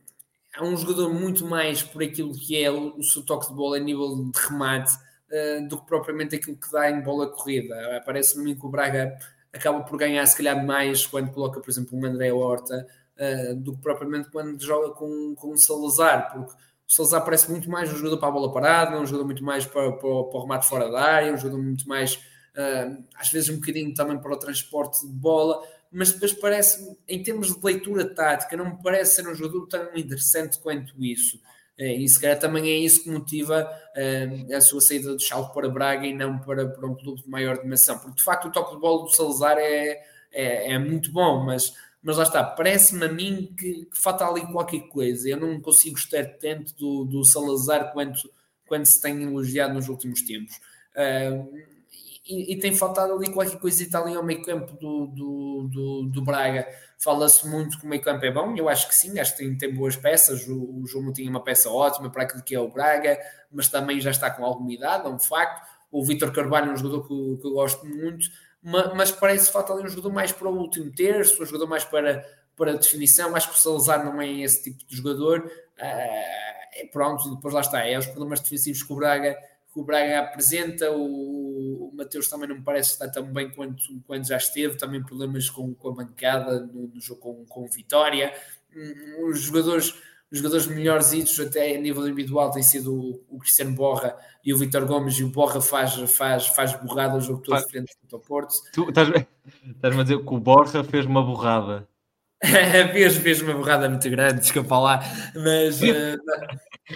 [0.56, 3.80] é um jogador muito mais por aquilo que é o, seu toque de bola a
[3.80, 8.02] nível de remate uh, do que propriamente aquilo que dá em bola corrida.
[8.04, 9.16] Parece-me que o Braga
[9.52, 12.86] acaba por ganhar, se calhar, mais quando coloca, por exemplo, um André Horta
[13.16, 17.70] uh, do que propriamente quando joga com, com o Salazar, porque o Salazar parece muito
[17.70, 20.42] mais um jogador para a bola parada, um jogador muito mais para, para, para o
[20.42, 24.32] remate fora da área, um jogador muito mais, uh, às vezes, um bocadinho também para
[24.32, 29.16] o transporte de bola mas depois parece, em termos de leitura tática, não me parece
[29.16, 31.40] ser um jogador tão interessante quanto isso.
[31.80, 35.54] É, e se calhar também é isso que motiva uh, a sua saída do Schalke
[35.54, 38.52] para Braga e não para, para um clube de maior dimensão, porque de facto o
[38.52, 39.98] toque de bola do Salazar é,
[40.30, 41.72] é, é muito bom, mas,
[42.02, 45.26] mas lá está, parece-me a mim que, que, falta ali qualquer coisa.
[45.28, 48.30] Eu não consigo estar tanto do, do Salazar quanto,
[48.66, 50.54] quanto se tem elogiado nos últimos tempos.
[50.94, 51.79] Uh,
[52.26, 56.66] e, tem faltado ali qualquer coisa ali ao meio campo do, do, do, do Braga.
[56.98, 59.56] Fala-se muito que o meio campo é bom, eu acho que sim, acho que tem,
[59.56, 60.46] tem boas peças.
[60.46, 63.18] O, o João tinha uma peça ótima para aquilo que é o Braga,
[63.50, 65.66] mas também já está com alguma idade, é um facto.
[65.90, 68.26] O Vitor Carvalho é um jogador que, que eu gosto muito,
[68.62, 71.66] mas, mas parece que falta ali um jogador mais para o último terço, um jogador
[71.66, 73.34] mais para, para definição.
[73.34, 75.40] Acho que o Salazar não é esse tipo de jogador.
[75.40, 79.36] Uh, pronto, depois lá está, é os problemas defensivos que o Braga
[79.72, 80.90] que o Braga apresenta.
[80.90, 84.76] O, o Mateus também não me parece estar tão bem quanto, quanto já esteve.
[84.76, 88.32] Também problemas com, com a bancada no, no jogo com, com Vitória.
[88.74, 89.94] Hum, os jogadores,
[90.30, 94.52] os jogadores melhores idos até a nível individual têm sido o, o Cristiano Borra e
[94.52, 95.18] o Vitor Gomes.
[95.18, 98.54] E o Borra faz, faz, faz borrada o jogo todo ah, frente ao Porto.
[98.72, 99.26] Tu estás-me
[100.00, 101.88] a dizer que o Borra fez uma borrada.
[102.92, 105.00] fez, fez uma borrada muito grande, desculpa lá,
[105.34, 106.16] mas uh,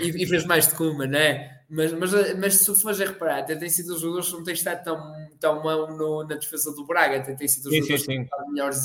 [0.01, 1.64] e, e, fez mais de uma, não é?
[1.75, 4.55] Mas, mas, mas se fores a reparar, até tem sido os jogadores que não têm
[4.55, 8.03] estado tão, tão mão no, na defesa do Braga, até tem sido os sim, jogadores
[8.03, 8.19] sim, sim.
[8.19, 8.85] que estão melhores.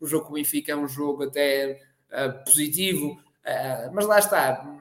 [0.00, 4.80] O jogo com o Benfica é um jogo até uh, positivo, uh, mas lá está.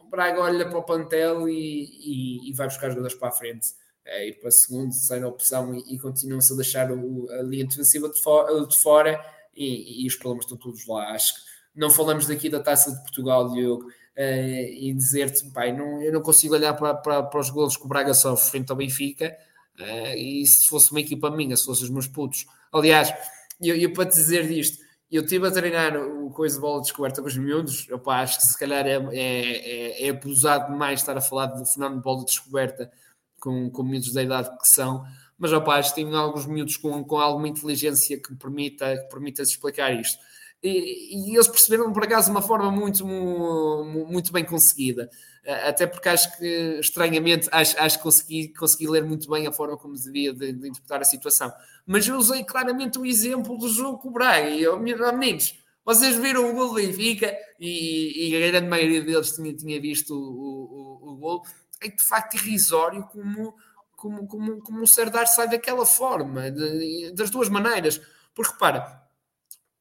[0.00, 3.68] O Braga olha para o plantel e, e, e vai buscar jogadores para a frente.
[4.04, 7.64] Uh, e para a segunda, terceira opção e, e continuam-se a deixar o, a linha
[7.64, 11.12] defensiva de, for, de fora e, e, os problemas estão todos lá.
[11.12, 11.40] Acho que
[11.76, 16.20] não falamos daqui da taça de Portugal, Diogo uh, e dizer-te, pai, não, eu não
[16.20, 19.36] consigo olhar para, para, para os golos que o Braga sofre frente ao Benfica,
[19.80, 22.46] uh, e se fosse uma equipa minha, se fossem os meus putos.
[22.72, 23.12] Aliás,
[23.60, 27.20] eu, eu para te dizer disto, eu estive a treinar o coisa de bola descoberta
[27.20, 31.16] com os miúdos, opa, acho que se calhar é, é, é, é abusado demais estar
[31.16, 32.90] a falar do fenómeno de bola descoberta
[33.38, 35.04] com, com miúdos da idade que são,
[35.38, 39.42] mas opa, acho que tem alguns miúdos com, com alguma inteligência que permita, que permita
[39.42, 40.18] explicar isto.
[40.62, 45.08] E, e eles perceberam por acaso de uma forma muito, mu- muito bem conseguida.
[45.44, 49.52] Eh, Até porque acho que, estranhamente, acho, acho que consegui, consegui ler muito bem a
[49.52, 51.52] forma como devia de, de interpretar a situação.
[51.86, 54.48] Mas eu usei claramente o exemplo do jogo com o Braga.
[54.50, 59.02] E eu, "Oh, meninos, vocês viram o gol do Benfica e, e a grande maioria
[59.02, 61.42] deles tinha, tinha visto o, o, o gol.
[61.82, 63.54] É de facto irrisório como,
[63.96, 68.00] como, como, como o Serdar sai daquela forma, de- das duas maneiras.
[68.34, 69.01] Porque repara,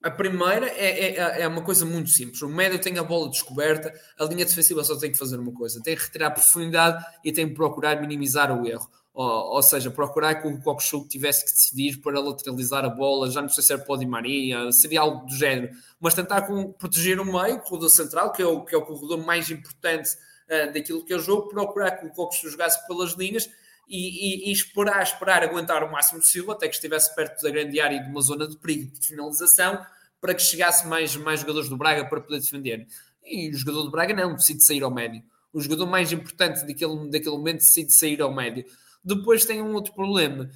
[0.04, 2.42] a primeira é, é, é uma coisa muito simples.
[2.42, 5.82] O médio tem a bola descoberta, a linha defensiva só tem que fazer uma coisa:
[5.84, 8.90] tem que retirar profundidade e tem que procurar minimizar o erro.
[9.14, 13.30] Ou, ou seja, procurar que o Kokshouk tivesse que decidir para lateralizar a bola.
[13.30, 15.72] Já não sei se era para o Di Maria, seria algo do género.
[16.00, 18.82] Mas tentar com, proteger o meio, o corredor central, que é o, que é o
[18.82, 20.10] corredor mais importante
[20.48, 23.50] uh, daquilo que é o jogo, procurar que o Kokshouk jogasse pelas linhas
[23.92, 27.78] e, e, e, esperar, esperar aguentar o máximo possível até que estivesse perto da grande
[27.82, 29.86] área e de uma zona de perigo de finalização
[30.22, 32.88] para que chegasse mais, mais jogadores do Braga para poder defender.
[33.26, 35.22] E o jogador do Braga não, decide sair ao médio.
[35.52, 38.64] O jogador mais importante daquele, daquele momento decide sair ao médio.
[39.04, 40.50] Depois tem um outro problema.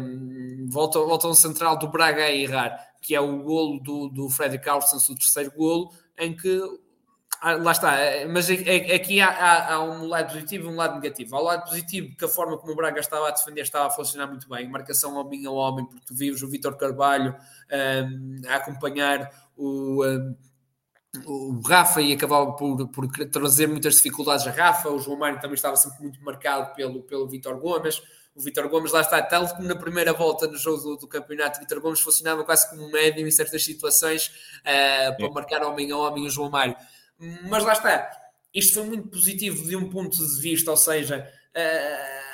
[0.00, 4.28] Um, volta, volta um central do Braga a errar, que é o golo do, do
[4.28, 6.60] Frederick Carlson, o terceiro golo, em que
[7.40, 7.96] ah, lá está,
[8.30, 11.36] mas aqui há, há, há, um lado positivo e um lado negativo.
[11.36, 13.90] Há o lado positivo que a forma como o Braga estava a defender estava a
[13.90, 17.36] funcionar muito bem, marcação homem ao homem, porque tu vives o Vitor Carvalho
[17.70, 20.36] um, a acompanhar o, um,
[21.26, 24.88] o Rafa e acabava por, por trazer muitas dificuldades a Rafa.
[24.88, 28.02] O João Mário também estava sempre muito marcado pelo, pelo Vitor Gomes.
[28.34, 31.58] O Vitor Gomes lá está, tal como na primeira volta no jogo do, do campeonato,
[31.58, 34.28] o Vitor Gomes funcionava quase como um médio em certas situações
[34.60, 36.74] uh, para marcar homem a homem o João Mário
[37.18, 38.10] mas lá está,
[38.52, 42.24] isto foi muito positivo de um ponto de vista, ou seja, uh,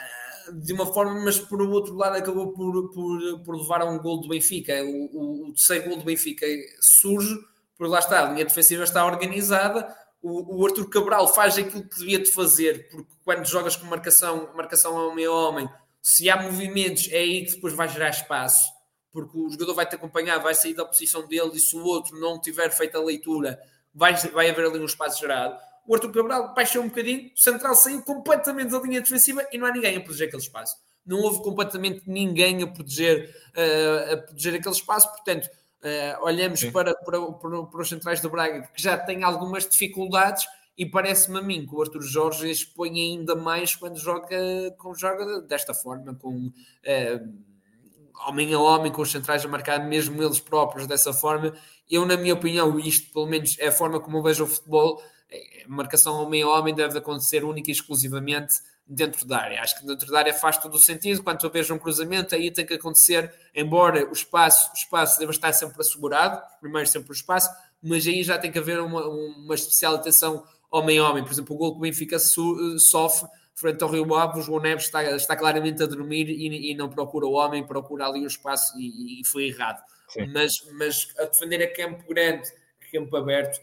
[0.53, 4.21] de uma forma, mas por outro lado acabou por, por, por levar a um gol
[4.21, 4.83] do Benfica.
[4.85, 6.47] O, o, o terceiro gol do Benfica
[6.81, 7.35] surge,
[7.77, 9.97] por lá está, a linha defensiva está organizada.
[10.23, 14.51] O, o Arthur Cabral faz aquilo que devia de fazer, porque quando jogas com marcação,
[14.55, 15.69] marcação a homem,
[16.03, 18.71] se há movimentos, é aí que depois vai gerar espaço,
[19.11, 22.19] porque o jogador vai te acompanhar, vai sair da posição dele, e se o outro
[22.21, 23.59] não tiver feito a leitura,
[23.95, 25.59] vai, vai haver ali um espaço gerado.
[25.87, 29.67] O Arthur Cabral baixou um bocadinho, o Central saiu completamente da linha defensiva e não
[29.67, 30.77] há ninguém a proteger aquele espaço.
[31.05, 36.95] Não houve completamente ninguém a proteger, uh, a proteger aquele espaço, portanto, uh, olhamos para,
[36.95, 41.43] para, para, para, os centrais do Braga que já têm algumas dificuldades e parece-me a
[41.43, 44.39] mim que o Arthur Jorge expõe ainda mais quando joga,
[44.79, 47.50] quando joga desta forma, com uh,
[48.29, 51.55] homem a homem, com os centrais a marcar mesmo eles próprios dessa forma
[51.91, 55.03] eu, na minha opinião, isto pelo menos é a forma como eu vejo o futebol,
[55.33, 58.55] a marcação homem a homem deve acontecer única e exclusivamente
[58.87, 59.61] dentro da área.
[59.61, 61.23] Acho que dentro da área faz todo o sentido.
[61.23, 65.33] Quando eu vejo um cruzamento, aí tem que acontecer, embora o espaço, o espaço deva
[65.33, 67.51] estar sempre assegurado, primeiro sempre o espaço,
[67.83, 71.25] mas aí já tem que haver uma, uma especial atenção homem a homem.
[71.25, 73.29] Por exemplo, o gol que o Benfica so, sofre
[73.61, 76.89] frente ao Rio Ave, o João Neves está, está claramente a dormir e, e, não
[76.89, 79.83] procura o homem, procura ali o espaço e, e foi errado.
[80.33, 82.49] Mas, mas a defender a campo grande,
[82.93, 83.61] campo aberto,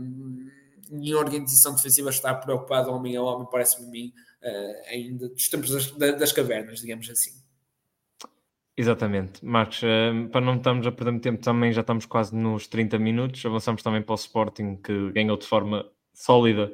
[0.00, 0.50] um,
[0.90, 5.70] em organização defensiva está preocupado homem a homem, parece-me a mim, uh, ainda dos tempos
[5.70, 7.30] das, das, cavernas, digamos assim.
[8.76, 12.66] Exatamente, Marcos, uh, para não estarmos a perder muito tempo também, já estamos quase nos
[12.66, 16.72] 30 minutos, avançamos também para o Sporting que ganhou de forma sólida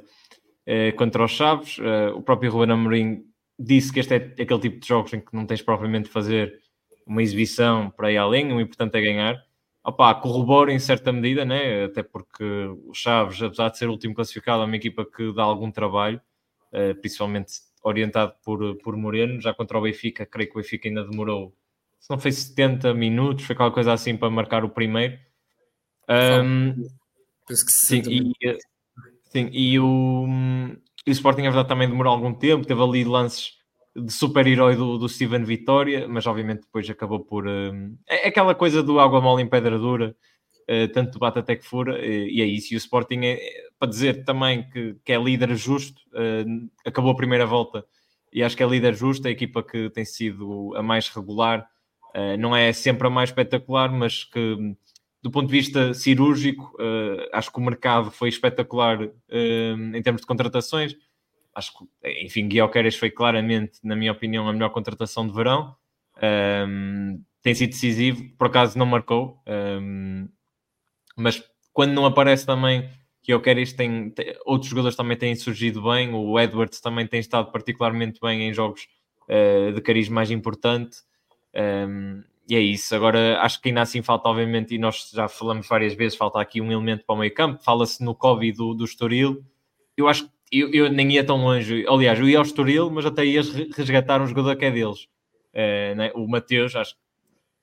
[0.69, 1.79] uh, contra os Chaves,
[2.15, 3.25] o próprio Ruben Amorim
[3.59, 6.59] disse que este é aquele tipo de jogos em que não tens propriamente de fazer
[7.07, 9.43] uma exibição para ir além, o importante é ganhar.
[9.85, 11.85] Opa, corrobora em certa medida, né?
[11.85, 15.45] até porque o Chaves, apesar de ser o último classificado, é uma equipa que dá
[15.45, 16.21] algum trabalho,
[16.73, 17.53] uh, principalmente
[17.85, 19.41] orientado por, por Moreno.
[19.41, 21.55] Já contra o Benfica, creio que o Benfica ainda demorou,
[22.01, 25.17] se não foi 70 minutos, foi qualquer coisa assim para marcar o primeiro.
[26.09, 26.85] Um,
[27.47, 28.59] Penso que sim, e,
[29.31, 30.27] sim, e o,
[31.07, 33.57] e o Sporting, na verdade, também demorou algum tempo, teve ali lances
[33.97, 37.47] de super-herói do, do Steven Vitória, mas obviamente depois acabou por.
[37.47, 40.15] Uh, é aquela coisa do água mole em pedra dura,
[40.69, 42.75] uh, tanto bate até que fura, uh, e é isso.
[42.75, 43.39] E o Sporting, é,
[43.79, 46.01] para dizer também que, que é líder justo,
[46.85, 47.85] acabou a primeira volta
[48.33, 51.67] e acho que é líder justo, a equipa que tem sido a mais regular,
[52.39, 54.57] não é sempre a mais espetacular, mas que
[55.27, 56.77] do ponto de vista cirúrgico,
[57.33, 60.95] acho que o mercado foi espetacular em termos de contratações
[61.57, 65.75] acho que, enfim, Guilherme foi claramente, na minha opinião, a melhor contratação de verão.
[66.23, 69.43] Um, tem sido decisivo, por acaso não marcou,
[69.81, 70.29] um,
[71.17, 72.91] mas quando não aparece também,
[73.25, 78.21] Guilherme tem, tem, outros jogadores também têm surgido bem, o Edwards também tem estado particularmente
[78.21, 78.87] bem em jogos
[79.23, 80.99] uh, de cariz mais importante.
[81.55, 82.95] Um, e é isso.
[82.95, 86.61] Agora acho que ainda assim falta, obviamente, e nós já falamos várias vezes, falta aqui
[86.61, 87.63] um elemento para o meio campo.
[87.63, 89.45] Fala-se no Kobe do, do Estoril.
[89.97, 91.85] Eu acho que eu, eu, nem ia tão longe.
[91.89, 93.43] Aliás, eu ia ao Estoril, mas até ia
[93.77, 95.09] resgatar um jogador que é deles.
[95.97, 96.13] né?
[96.15, 96.95] O Mateus, acho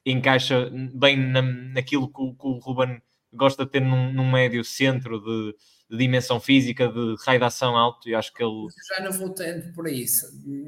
[0.03, 4.29] que encaixa bem na, naquilo que o, que o Ruben gosta de ter num, num
[4.29, 5.55] médio centro de,
[5.93, 8.65] de, dimensão física, de raio de ação alto, e acho que ele...
[8.65, 10.25] Eu já não vou tanto por isso.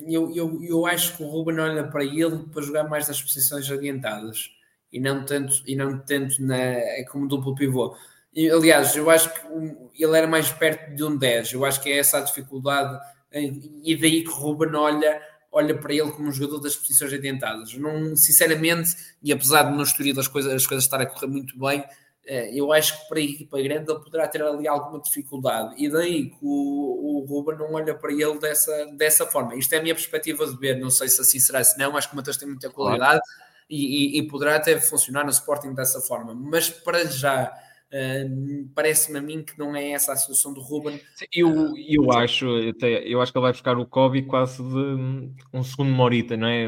[0.07, 3.69] Eu, eu, eu acho que o Ruben olha para ele para jogar mais nas posições
[3.69, 4.49] adiantadas,
[4.91, 6.75] e não tanto, e não tanto na,
[7.11, 7.95] como duplo pivô.
[8.33, 11.89] E, aliás, eu acho que ele era mais perto de um 10, eu acho que
[11.89, 12.99] é essa a dificuldade,
[13.31, 15.21] e daí que o Ruben olha
[15.55, 17.73] olha para ele como um jogador das posições adiantadas.
[17.75, 21.57] Não, sinceramente, e apesar de no Estoril as coisas, as coisas estarem a correr muito
[21.57, 21.81] bem,
[22.27, 25.75] eu acho que para a equipa grande ele poderá ter ali alguma dificuldade.
[25.77, 29.55] E daí que o, o Ruben não olha para ele dessa, dessa forma.
[29.55, 31.95] Isto é a minha perspectiva de ver, não sei se assim será, se não.
[31.95, 33.21] Acho que o Matheus tem muita qualidade claro.
[33.69, 36.33] e, e, e, poderá até funcionar no Sporting dessa forma.
[36.33, 37.53] Mas para já
[37.95, 40.99] Uh, Parece-me a mim que não é essa a solução do Ruben.
[41.31, 45.91] Eu, eu, acho, eu acho que ele vai buscar o Kobe quase de um segundo
[45.91, 46.65] Morita, não é?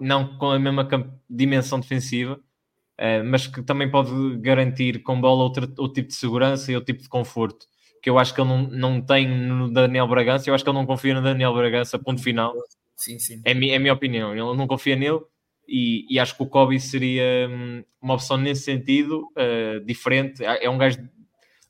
[0.00, 0.86] Não com a mesma
[1.30, 2.38] dimensão defensiva,
[3.24, 7.02] mas que também pode garantir com bola outro, outro tipo de segurança e outro tipo
[7.02, 7.66] de conforto.
[8.02, 10.78] Que eu acho que ele não, não tem no Daniel Bragança, eu acho que ele
[10.78, 12.54] não confia no Daniel Bragança, ponto final.
[12.94, 13.42] Sim, sim.
[13.44, 15.20] É, é a minha opinião, ele não confia nele
[15.68, 20.44] e, e, acho que o Kobe seria hum, uma opção nesse sentido, uh, diferente.
[20.44, 20.98] É, é um gajo,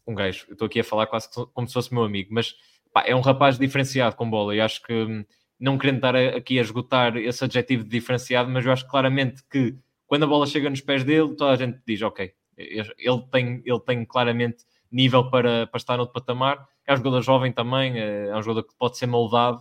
[0.06, 2.54] um gajo, eu estou aqui a falar quase como se fosse meu amigo, mas
[2.92, 5.24] pá, é um rapaz diferenciado com bola e acho que, hum,
[5.58, 9.74] não querendo estar aqui a esgotar esse adjetivo de diferenciado, mas eu acho claramente que
[10.06, 13.80] quando a bola chega nos pés dele, toda a gente diz: Ok, ele tem, ele
[13.80, 16.66] tem claramente nível para, para estar no patamar.
[16.86, 19.60] É um jogador jovem também, eh, é um jogador que pode ser moldado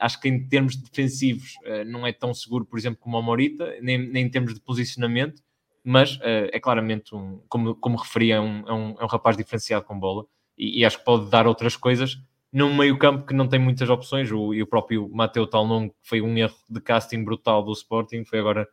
[0.00, 3.76] acho que em termos defensivos uh, não é tão seguro, por exemplo, como o Morita,
[3.80, 5.42] nem, nem em termos de posicionamento,
[5.82, 9.36] mas uh, é claramente, um, como, como referia, é um, é, um, é um rapaz
[9.36, 10.26] diferenciado com bola
[10.58, 12.18] e, e, acho que pode dar outras coisas
[12.52, 14.30] num meio campo que não tem muitas opções.
[14.30, 18.38] O, e o próprio Mateu Talnon foi um erro de casting brutal do Sporting, foi
[18.38, 18.66] agora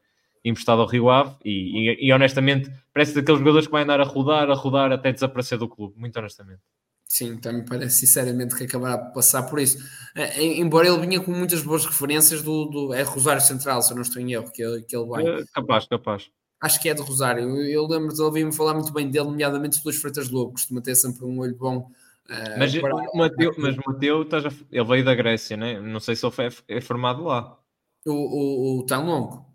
[0.44, 4.04] emprestado ao Rio Ave e, e, e honestamente parece daqueles jogadores que vai andar a
[4.04, 6.62] rodar, a rodar até desaparecer do clube, muito honestamente.
[7.06, 9.78] Sim, também parece sinceramente que acabará por passar por isso.
[10.16, 13.96] Eh, embora ele vinha com muitas boas referências do, do é Rosário Central, se eu
[13.96, 15.24] não estou em erro, que, que ele vai.
[15.24, 16.32] É, capaz, capaz.
[16.60, 17.44] Acho que é de Rosário.
[17.44, 20.96] Eu, eu lembro de ouvir-me falar muito bem dele, nomeadamente Luís Freitas Lobo, costuma ter
[20.96, 21.88] sempre um olho bom.
[22.28, 22.96] Uh, mas, para...
[22.96, 24.28] o Mateu, mas o Mateu,
[24.72, 25.80] ele veio da Grécia, né?
[25.80, 27.60] não sei se ele foi, é formado lá.
[28.08, 29.53] O, o, o Talongo?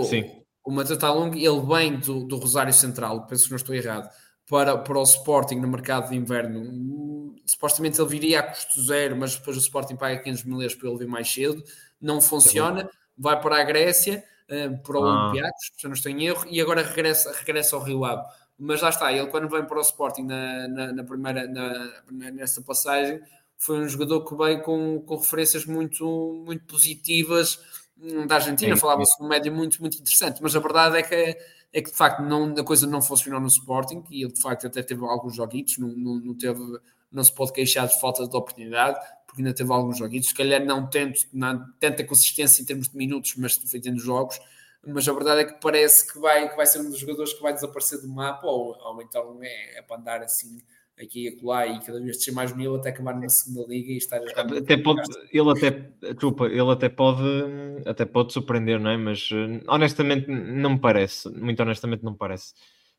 [0.00, 0.24] O, Sim.
[0.64, 4.10] O, Talongo, ele vem do, do Rosário Central, penso que não estou errado
[4.48, 7.34] para, para o Sporting no mercado de inverno.
[7.46, 10.88] Supostamente ele viria a custo zero, mas depois o Sporting paga 500 mil euros para
[10.88, 11.62] ele vir mais cedo.
[12.00, 12.88] Não funciona.
[13.16, 15.24] Vai para a Grécia, eh, para o ah.
[15.24, 18.24] Olympiacos, se não estou em erro, e agora regressa, regressa ao Rio Ave.
[18.58, 22.60] Mas lá está, ele quando vem para o Sporting na, na, na primeira, na, nessa
[22.62, 23.20] passagem,
[23.56, 27.83] foi um jogador que veio com, com referências muito, muito positivas hum,
[28.26, 28.76] da Argentina.
[28.76, 31.38] Falava-se de um médio muito, muito interessante, mas a verdade é que
[31.74, 34.68] é que de facto não, a coisa não funcionou no Sporting e ele de facto
[34.68, 36.60] até teve alguns joguitos, não, não, não, teve,
[37.10, 40.64] não se pode queixar de falta de oportunidade, porque ainda teve alguns joguitos, se calhar
[40.64, 44.38] não tanto, não, tanta consistência em termos de minutos, mas foi tendo jogos,
[44.86, 47.42] mas a verdade é que parece que vai, que vai ser um dos jogadores que
[47.42, 50.62] vai desaparecer do mapa, ou, ou então é, é para andar assim
[51.00, 53.96] aqui e acolá e cada vez descer mais mil até acabar na segunda liga e
[53.96, 55.02] estar até pode,
[55.32, 55.70] ele até
[56.12, 57.22] desculpa, ele até pode
[57.84, 58.96] até pode surpreender, não é?
[58.96, 62.54] Mas eh, honestamente não me parece, muito honestamente não me parece.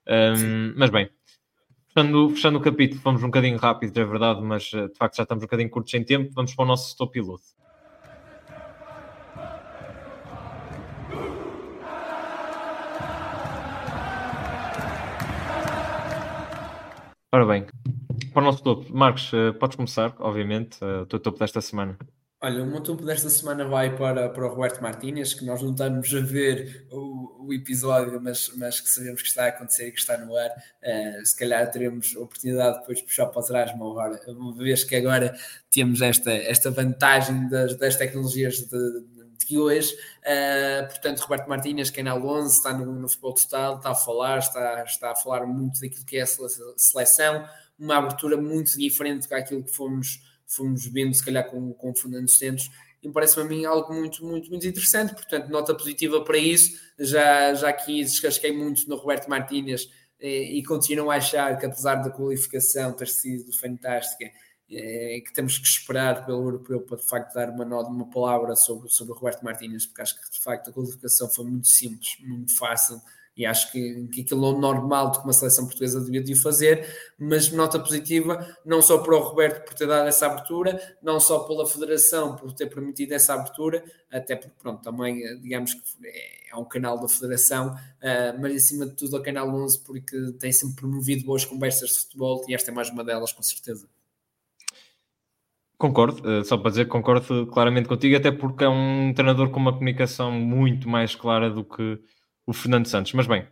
[0.07, 1.09] Um, mas bem,
[1.87, 5.23] fechando, fechando o capítulo, fomos um bocadinho rápido, é verdade, mas eh, de facto já
[5.23, 7.55] estamos um bocadinho curtos em tempo, vamos para o nosso stop piloto.
[17.31, 17.65] Ora bem,
[18.35, 21.97] para o nosso topo, Marcos, uh, podes começar, obviamente, uh, o teu topo desta semana.
[22.43, 25.71] Olha, o meu topo desta semana vai para, para o Roberto Martínez, que nós não
[25.71, 29.91] estamos a ver o, o episódio, mas, mas que sabemos que está a acontecer e
[29.93, 30.49] que está no ar.
[30.49, 34.97] Uh, se calhar teremos oportunidade depois de puxar para trás, uma, hora, uma vez que
[34.97, 35.33] agora
[35.71, 39.05] temos esta, esta vantagem das, das tecnologias de,
[39.47, 39.95] de hoje.
[40.23, 44.83] Uh, portanto, Roberto Martínez, na 11, está no, no futebol total, está a falar, está,
[44.83, 47.47] está a falar muito daquilo que é a seleção,
[47.77, 52.29] uma abertura muito diferente daquilo que fomos, fomos vendo, se calhar, com, com o Fernando
[52.29, 52.69] Santos.
[53.01, 55.13] E parece-me a mim algo muito, muito, muito interessante.
[55.13, 56.79] Portanto, nota positiva para isso.
[56.97, 61.65] Já, já aqui descasquei muito no Roberto Martínez e, eh, e continuo a achar que,
[61.65, 64.25] apesar da qualificação ter sido fantástica,
[64.71, 68.89] é, que temos que esperar pelo europeu para de facto dar uma uma palavra sobre,
[68.89, 72.55] sobre o Roberto Martínez, porque acho que de facto a qualificação foi muito simples, muito
[72.57, 72.99] fácil
[73.35, 76.35] e acho que, que aquilo é o normal de que uma seleção portuguesa devia de
[76.35, 76.87] fazer,
[77.19, 81.39] mas nota positiva não só para o Roberto por ter dado essa abertura, não só
[81.39, 85.81] pela Federação por ter permitido essa abertura, até porque, pronto, também, digamos que
[86.49, 90.51] é um canal da Federação, uh, mas acima de tudo o Canal 11 porque tem
[90.53, 93.87] sempre promovido boas conversas de futebol e esta é mais uma delas, com certeza.
[95.77, 99.59] Concordo, eh, só para dizer que concordo claramente contigo, até porque é um treinador com
[99.59, 101.99] uma comunicação muito mais clara do que
[102.45, 103.13] o Fernando Santos.
[103.13, 103.47] Mas bem,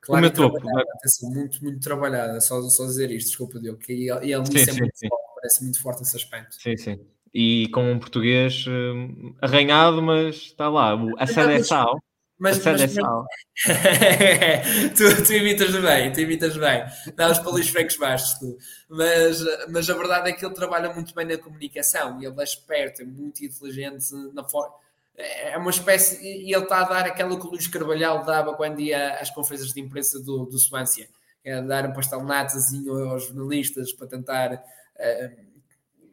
[0.00, 0.58] claro, o meu topo.
[0.96, 4.80] Atenção, muito, muito trabalhada, só, só dizer isto, desculpa, Diogo, que ele, ele sim, sim,
[4.80, 5.08] muito sim.
[5.08, 6.54] Forte, parece muito forte nesse aspecto.
[6.54, 7.00] Sim, sim.
[7.32, 12.00] E com um português uh, arranhado, mas está lá, a seleção.
[12.40, 12.94] Mas, mas, mas
[14.96, 16.84] tu, tu imitas bem, tu imitas bem.
[17.16, 18.56] Dá os palis francos baixos, tu.
[18.88, 22.44] Mas, mas a verdade é que ele trabalha muito bem na comunicação e ele é
[22.44, 24.72] esperto, é muito inteligente na forma
[25.18, 28.80] é uma espécie, e ele está a dar aquela que o Luís Carvalhal dava quando
[28.80, 31.08] ia às conferências de imprensa do, do Suância,
[31.44, 35.48] é dar um pastel natazinho aos jornalistas para tentar uh,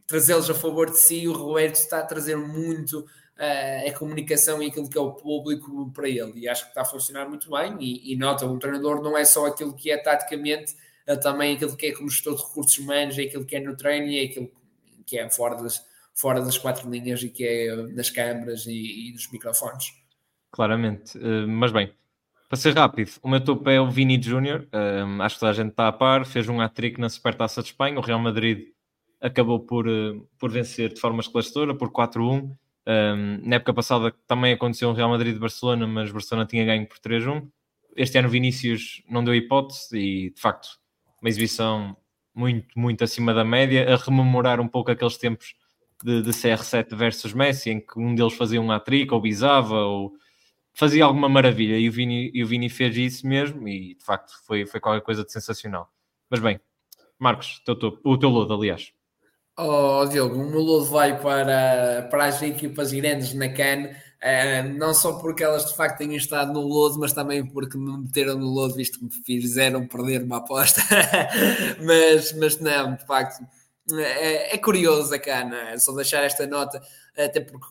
[0.08, 1.28] trazê-los a favor de si.
[1.28, 5.92] O Roberto está a trazer muito uh, a comunicação e aquilo que é o público
[5.94, 7.78] para ele, e acho que está a funcionar muito bem.
[7.80, 10.76] E, e nota, um treinador não é só aquilo que é taticamente,
[11.06, 13.78] é também aquilo que é como gestor de recursos humanos, é aquilo que é no
[13.78, 14.52] treino e é aquilo
[15.06, 15.86] que é fora das
[16.16, 19.94] fora das quatro linhas e que é nas câmaras e, e nos microfones.
[20.52, 21.92] Claramente, uh, mas bem,
[22.50, 25.56] para ser rápido, o meu topo é o Vini Júnior, uh, acho que toda a
[25.56, 28.70] gente está a par, fez um hat-trick na Supertaça de Espanha, o Real Madrid
[29.22, 32.56] acabou por, uh, por vencer de forma esclarecedora, por 4-1,
[32.88, 36.88] um, na época passada também aconteceu um Real Madrid de Barcelona, mas Barcelona tinha ganho
[36.88, 37.48] por 3-1.
[37.96, 40.68] Este ano Vinícius não deu hipótese e, de facto,
[41.22, 41.98] uma exibição
[42.34, 45.56] muito, muito acima da média, a rememorar um pouco aqueles tempos
[46.06, 50.14] de, de CR7 versus Messi, em que um deles fazia um hat-trick ou bisava ou
[50.72, 54.32] fazia alguma maravilha e o Vini, e o Vini fez isso mesmo e de facto
[54.46, 55.90] foi, foi qualquer coisa de sensacional.
[56.30, 56.60] Mas bem,
[57.18, 58.94] Marcos, teu, teu, o teu lodo, aliás.
[59.58, 64.94] Oh, Diogo, o meu lodo vai para, para as equipas grandes na CAN, uh, não
[64.94, 68.48] só porque elas de facto têm estado no lodo, mas também porque me meteram no
[68.48, 70.82] lodo, visto que me fizeram perder uma aposta.
[71.82, 73.44] mas, mas não, de facto,
[73.94, 76.82] é, é curioso a cana, só deixar esta nota,
[77.18, 77.68] até porque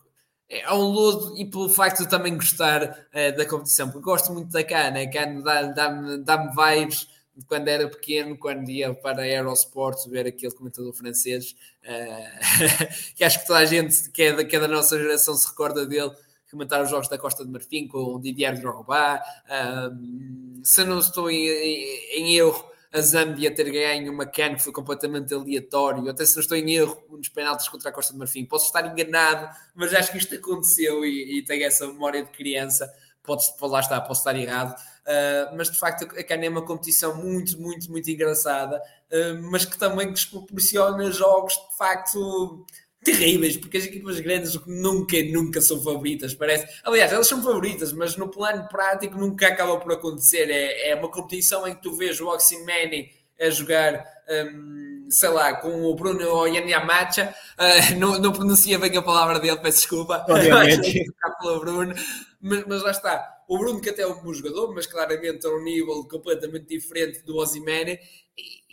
[0.49, 4.51] é um lodo e pelo facto de também gostar uh, da competição, porque gosto muito
[4.51, 9.23] da cana, a cana dá-me dá, dá vibes de quando era pequeno, quando ia para
[9.23, 14.33] a Aerosport ver aquele comentador francês, uh, que acho que toda a gente que é,
[14.33, 16.13] da, que é da nossa geração se recorda dele,
[16.51, 21.29] comentar os jogos da Costa de Marfim com o Didier Drogba, uh, se não estou
[21.29, 22.65] em, em, em erro,
[22.95, 26.75] a Zâmbia ter ganho uma CAN que foi completamente aleatório, até se não estou em
[26.75, 28.45] erro nos penaltis contra a Costa de Marfim.
[28.45, 32.89] Posso estar enganado, mas acho que isto aconteceu e, e tenho essa memória de criança.
[33.21, 34.79] Pode, lá estar, posso estar errado.
[35.05, 39.65] Uh, mas de facto a CAN é uma competição muito, muito, muito engraçada, uh, mas
[39.65, 42.65] que também desproporciona jogos de facto
[43.05, 46.67] terríveis, porque as equipas grandes nunca, nunca são favoritas, parece.
[46.83, 50.51] Aliás, elas são favoritas, mas no plano prático nunca acaba por acontecer.
[50.51, 55.55] É, é uma competição em que tu vês o Oxymene a jogar, um, sei lá,
[55.55, 60.25] com o Bruno Oyanyamacha, uh, não, não pronuncia bem a palavra dele, peço desculpa.
[60.29, 61.05] Obviamente.
[61.41, 61.95] pelo Bruno,
[62.41, 63.35] mas, mas lá está.
[63.49, 67.23] O Bruno, que até é um bom jogador, mas claramente a um nível completamente diferente
[67.23, 67.99] do Osimene,
[68.37, 68.64] e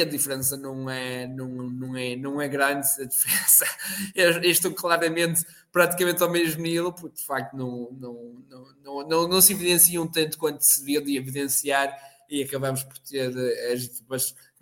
[0.00, 3.66] a diferença não é, não, não é, não é grande, a diferença
[4.42, 9.40] estou claramente praticamente ao mesmo nível, porque de facto não, não, não, não, não, não
[9.40, 11.94] se evidenciam tanto quanto se devia de evidenciar
[12.28, 13.32] e acabamos por ter
[13.72, 14.04] as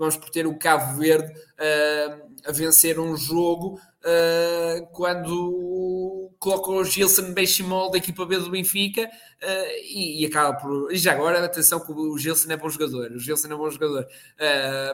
[0.03, 6.85] vamos por ter o Cabo Verde uh, a vencer um jogo uh, quando coloca o
[6.85, 10.93] Gilson Beiximol da equipa B do Benfica uh, e, e, acaba por.
[10.93, 14.07] E já agora, atenção, que o Gilson é bom jogador, o Gilson é bom jogador,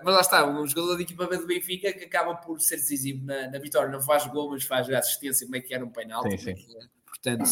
[0.05, 3.25] mas lá está, um jogador da equipa B do Benfica que acaba por ser decisivo
[3.25, 6.37] na, na vitória, não faz gol, mas faz assistência, como é que era um penalti.
[6.37, 6.67] Sim, sim.
[7.07, 7.49] Portanto,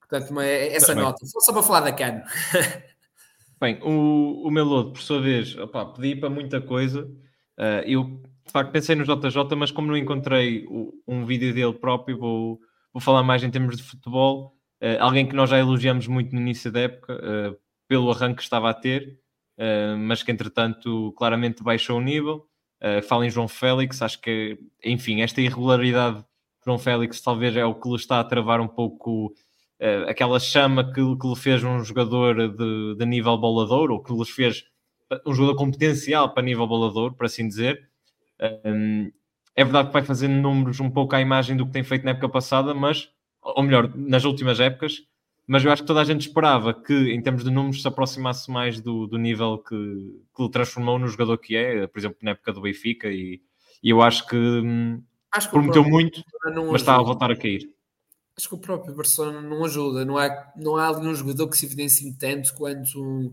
[0.00, 1.04] portanto, essa Também.
[1.04, 2.22] nota, só para falar da Cano.
[3.60, 7.04] Bem, o, o meu lodo, por sua vez, opa, pedi para muita coisa.
[7.58, 8.04] Uh, eu,
[8.46, 12.58] de facto, pensei no JJ, mas como não encontrei o, um vídeo dele próprio, vou,
[12.90, 14.56] vou falar mais em termos de futebol.
[14.82, 18.42] Uh, alguém que nós já elogiamos muito no início da época, uh, pelo arranque que
[18.42, 19.18] estava a ter,
[19.98, 22.46] mas que, entretanto, claramente baixou o nível.
[23.06, 26.24] falo em João Félix, acho que, enfim, esta irregularidade de
[26.64, 29.32] João Félix talvez é o que lhe está a travar um pouco uh,
[30.06, 34.28] aquela chama que, que lhe fez um jogador de, de nível bolador, ou que lhes
[34.28, 34.64] fez
[35.26, 37.88] um jogador com potencial para nível bolador, por assim dizer.
[38.64, 39.10] Um,
[39.56, 42.12] é verdade que vai fazendo números um pouco à imagem do que tem feito na
[42.12, 43.10] época passada, mas,
[43.42, 45.02] ou melhor, nas últimas épocas,
[45.46, 48.50] mas eu acho que toda a gente esperava que, em termos de números, se aproximasse
[48.50, 49.74] mais do, do nível que,
[50.34, 53.42] que ele transformou no jogador que é, por exemplo, na época do Benfica, e,
[53.82, 55.02] e eu acho que, hum,
[55.32, 56.22] acho que prometeu muito,
[56.70, 57.68] mas está a voltar a cair.
[58.36, 61.66] Acho que o próprio Barcelona não ajuda, não há, não há nenhum jogador que se
[61.66, 63.32] evidencie tanto quanto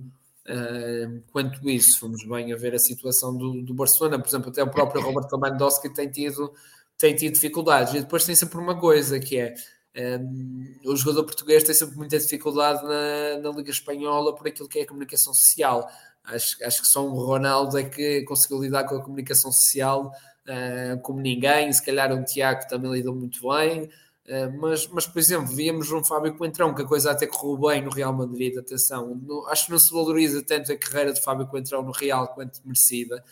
[0.49, 4.63] Uh, quanto isso, fomos bem a ver a situação do, do Barcelona, por exemplo, até
[4.63, 6.53] o próprio Roberto Lewandowski tem tido,
[6.97, 9.55] tem tido dificuldades, e depois tem sempre uma coisa que é
[9.97, 14.79] um, o jogador português tem sempre muita dificuldade na, na Liga Espanhola por aquilo que
[14.79, 15.89] é a comunicação social.
[16.23, 20.11] Acho, acho que só um Ronaldo é que conseguiu lidar com a comunicação social
[20.47, 23.89] uh, como ninguém, se calhar um Tiago também lidou muito bem.
[24.27, 27.81] Eh, mas, mas, por exemplo, víamos um Fábio Coentrão que a coisa até correu bem
[27.81, 28.57] no Real Madrid.
[28.57, 32.27] Atenção, no, acho que não se valoriza tanto a carreira de Fábio Coentrão no Real
[32.33, 33.23] quanto merecida,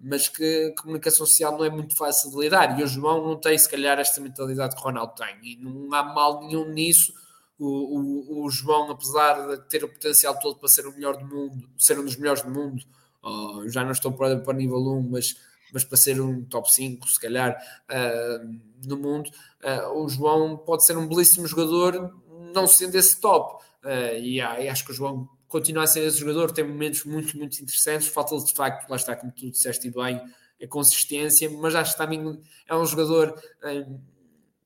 [0.00, 2.78] mas que a comunicação social não é muito fácil de lidar.
[2.80, 5.94] E o João não tem, se calhar, esta mentalidade que o Ronaldo tem, e não
[5.94, 7.12] há mal nenhum nisso.
[7.56, 11.26] O, o, o João, apesar de ter o potencial todo para ser o melhor do
[11.26, 12.82] mundo, ser um dos melhores do mundo,
[13.22, 15.36] oh, já não estou para, para nível 1, mas
[15.72, 17.56] mas para ser um top 5, se calhar,
[17.90, 19.30] uh, no mundo,
[19.62, 22.14] uh, o João pode ser um belíssimo jogador,
[22.54, 23.62] não sendo esse top.
[23.84, 27.36] Uh, e, e, acho que o João continua a ser esse jogador, tem momentos muito,
[27.36, 28.08] muito interessantes.
[28.08, 30.20] Falta de facto, lá está, como tu disseste bem,
[30.62, 33.34] a consistência, mas acho que também é um jogador.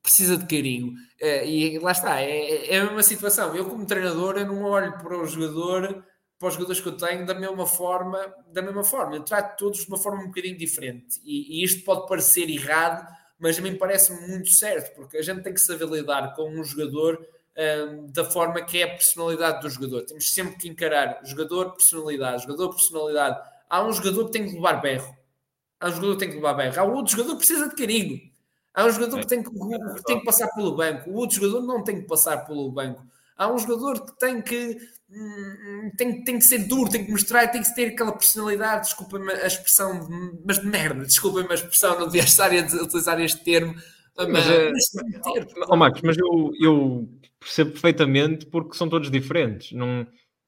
[0.03, 3.55] precisa de carinho e lá está, é, é a mesma situação.
[3.55, 6.05] Eu, como treinador, eu não olho para o jogador
[6.45, 8.19] para os jogadores que eu tenho da mesma forma,
[8.51, 9.15] da mesma forma.
[9.15, 11.19] Eu trato todos de uma forma um bocadinho diferente.
[11.23, 13.07] E, e isto pode parecer errado,
[13.39, 16.63] mas a mim parece muito certo, porque a gente tem que saber lidar com um
[16.63, 17.19] jogador
[17.57, 20.05] um, da forma que é a personalidade do jogador.
[20.05, 23.49] Temos sempre que encarar jogador, personalidade, jogador, personalidade.
[23.67, 25.17] Há um jogador que tem que levar berro.
[25.79, 26.79] Há um jogador que tem que levar berro.
[26.79, 28.19] Há outro jogador que precisa de carinho.
[28.71, 31.09] Há um jogador que tem que, que tem que passar pelo banco.
[31.09, 33.03] O outro jogador não tem que passar pelo banco.
[33.37, 34.77] Há um jogador que tem que
[35.09, 39.31] Hum, tem, tem que ser duro, tem que mostrar, tem que ter aquela personalidade, desculpa-me
[39.31, 40.07] a expressão,
[40.43, 43.75] mas de merda, desculpa-me a expressão, não devia estar a utilizar este termo.
[44.17, 44.71] Mas, mas, é,
[45.19, 47.09] ter, oh, Marcos, mas eu, eu
[47.39, 49.73] percebo perfeitamente porque são todos diferentes.
[49.73, 50.07] Não,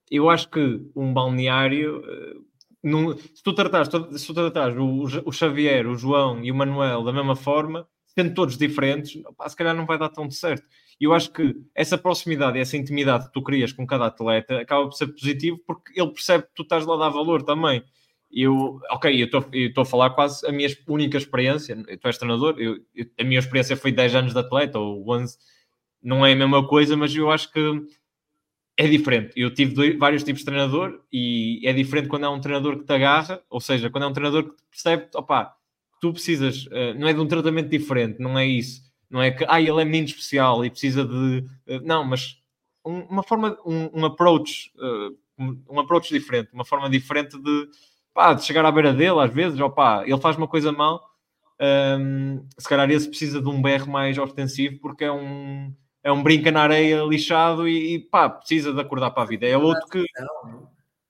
[0.10, 2.36] eu acho que um balneário, eh,
[2.82, 7.04] não, se tu tratares, se tu tratares o, o Xavier, o João e o Manuel
[7.04, 10.66] da mesma forma, sendo todos diferentes, se calhar não vai dar tão certo.
[11.00, 14.86] E eu acho que essa proximidade essa intimidade que tu crias com cada atleta acaba
[14.86, 17.84] por ser positivo porque ele percebe que tu estás lá a dar valor também.
[18.32, 19.28] Eu, ok, eu
[19.68, 21.76] estou a falar quase a minha única experiência.
[21.76, 25.38] Tu és treinador, eu, eu, a minha experiência foi 10 anos de atleta ou 11,
[26.04, 27.60] não é a mesma coisa, mas eu acho que
[28.76, 29.32] é diferente.
[29.36, 32.86] Eu tive dois, vários tipos de treinador e é diferente quando é um treinador que
[32.86, 35.56] te agarra, ou seja, quando é um treinador que percebe, opá,
[36.02, 39.46] tu precisas, uh, não é de um tratamento diferente, não é isso não é que
[39.48, 41.46] ah, ele é menino especial e precisa de.
[41.68, 42.42] Eh, não, mas
[42.86, 45.18] um, uma forma, um, um approach, uh,
[45.70, 47.70] um approach diferente, uma forma diferente de,
[48.14, 51.02] pá, de chegar à beira dele às vezes, ou pá, ele faz uma coisa mal.
[51.60, 56.22] Um, se calhar esse precisa de um berro mais ostensivo porque é um, é um
[56.22, 59.48] brinca na areia lixado e, e pá, precisa de acordar para a vida.
[59.48, 60.06] É outro que.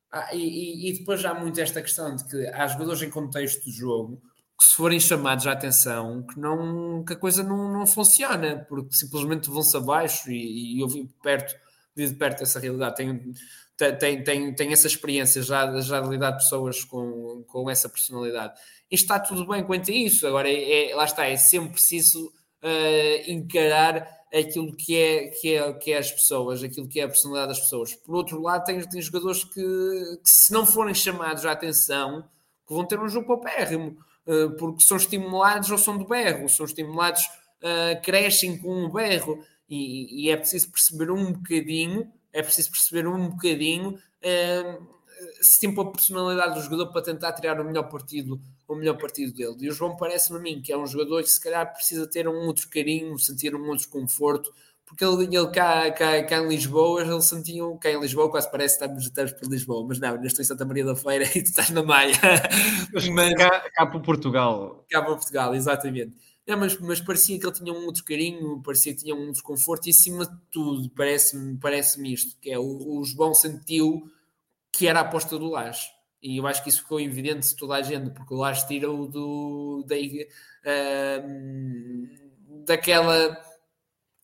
[0.10, 3.66] Ah, e, e, depois já há muito esta questão de que há jogadores em contexto
[3.66, 4.22] de jogo
[4.58, 8.96] que se forem chamados à atenção, que, não, que a coisa não, não funciona, porque
[8.96, 11.56] simplesmente vão-se abaixo e, e eu vi perto,
[11.96, 13.34] vi de perto essa realidade, tenho,
[13.78, 18.60] tenho, tenho, tenho essa experiência já, já de lidar pessoas com, com essa personalidade.
[18.90, 22.28] E está tudo bem quanto a isso, agora é, é lá está, é sempre preciso
[22.64, 27.08] uh, encarar aquilo que é, que, é, que é as pessoas, aquilo que é a
[27.08, 27.94] personalidade das pessoas.
[27.94, 32.24] Por outro lado, tem, tem jogadores que, que se não forem chamados à atenção,
[32.68, 33.98] que vão ter um jogo paupérrimo
[34.58, 37.22] porque são estimulados ao som do berro, são estimulados,
[37.62, 43.08] uh, crescem com o berro, e, e, é preciso perceber um bocadinho, é preciso perceber
[43.08, 44.98] um bocadinho uh,
[45.42, 49.56] sempre a personalidade do jogador para tentar tirar o melhor partido, o melhor partido dele.
[49.60, 52.28] E o João parece-me a mim que é um jogador que se calhar precisa ter
[52.28, 54.54] um outro carinho, sentir um outro conforto,
[54.88, 58.80] porque ele, ele cá, cá, cá em Lisboa, ele sentia, cá em Lisboa quase parece
[58.80, 61.44] que estamos, estamos por Lisboa, mas não, ainda estou em Santa Maria da Feira e
[61.44, 62.14] tu estás na Maia.
[62.94, 64.86] mas, cá, cá para Portugal.
[64.90, 66.16] Cá para Portugal, exatamente.
[66.48, 69.88] Não, mas, mas parecia que ele tinha um outro carinho, parecia que tinha um desconforto
[69.88, 74.10] e acima de tudo, parece-me parece isto, que é o, o João sentiu
[74.72, 75.90] que era a aposta do Lage.
[76.24, 79.06] E eu acho que isso ficou evidente de toda a gente, porque o Lage tirou
[79.06, 81.22] do, da, uh,
[82.66, 83.47] daquela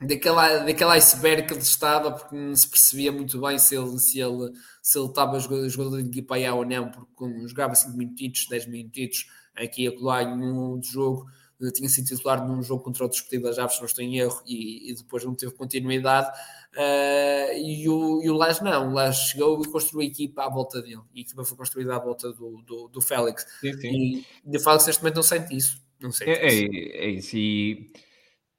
[0.08, 4.20] daquela, daquela iceberg que ele estava, porque não se percebia muito bem se ele, se
[4.20, 4.52] ele,
[4.82, 9.28] se ele estava jogador de equipa A ou não, porque jogava 5 minutos, 10 minutos
[9.56, 11.26] aqui e acolá em um jogo,
[11.62, 14.18] eh, tinha sido titular num jogo contra o Desportivo das Aves, se não estou em
[14.20, 16.28] erro, e, e depois não teve continuidade.
[16.76, 20.50] Uh, e o, e o Lage não, o Lage chegou e construiu a equipa à
[20.50, 23.46] volta dele, e a equipa foi construída à volta do, do, do Félix.
[23.62, 24.26] Sim, sim.
[24.46, 25.82] E o Félix neste momento não sente isso.
[26.02, 26.74] Não sente É, isso.
[26.74, 27.38] é, é isso.
[27.38, 27.92] E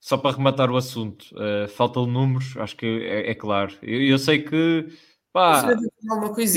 [0.05, 3.73] só para rematar o assunto, uh, falta de números, acho que é, é claro.
[3.81, 4.87] Eu, eu sei que
[5.33, 5.63] pá,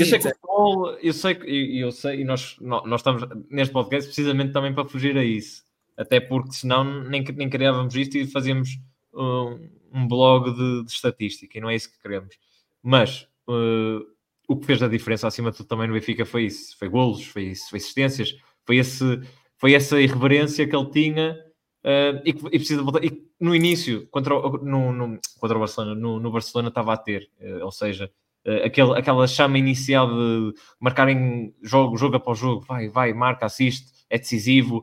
[0.02, 3.22] eu sei que futebol, eu sei que eu, eu sei, e nós, nó- nós estamos
[3.48, 5.62] neste podcast precisamente também para fugir a isso.
[5.96, 8.68] Até porque senão nem, nem criávamos isto e fazíamos
[9.14, 12.36] um, um blog de, de estatística e não é isso que queremos.
[12.82, 14.06] Mas uh,
[14.46, 17.24] o que fez a diferença acima de tudo também no Benfica foi isso: foi golos,
[17.24, 18.36] foi isso, foi assistências,
[18.66, 19.22] foi, esse,
[19.56, 21.47] foi essa irreverência que ele tinha
[21.88, 23.02] uh, e, que, e precisa voltar.
[23.04, 26.96] E no início, contra o, no, no- contra o Barcelona, no, no Barcelona estava a
[26.96, 28.10] ter, uh, ou seja,
[28.46, 33.92] uh, aquele, aquela chama inicial de marcarem jogo, jogo após jogo, vai, vai, marca, assiste,
[34.10, 34.82] é decisivo,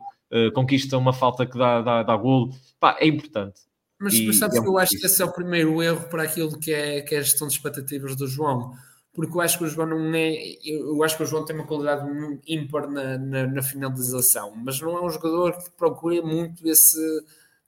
[0.54, 2.50] conquista uma falta que dá, dá, dá golo,
[2.80, 3.62] pá, é importante.
[4.00, 6.24] Mas, E- mas sabes é que eu acho que esse é o primeiro erro para
[6.24, 8.74] aquilo que é, que é a gestão de expectativas do João.
[9.16, 10.36] Porque eu acho que o João não é.
[10.66, 12.06] Eu acho que o João tem uma qualidade
[12.46, 17.00] ímpar na, na, na finalização, mas não é um jogador que procura muito esse,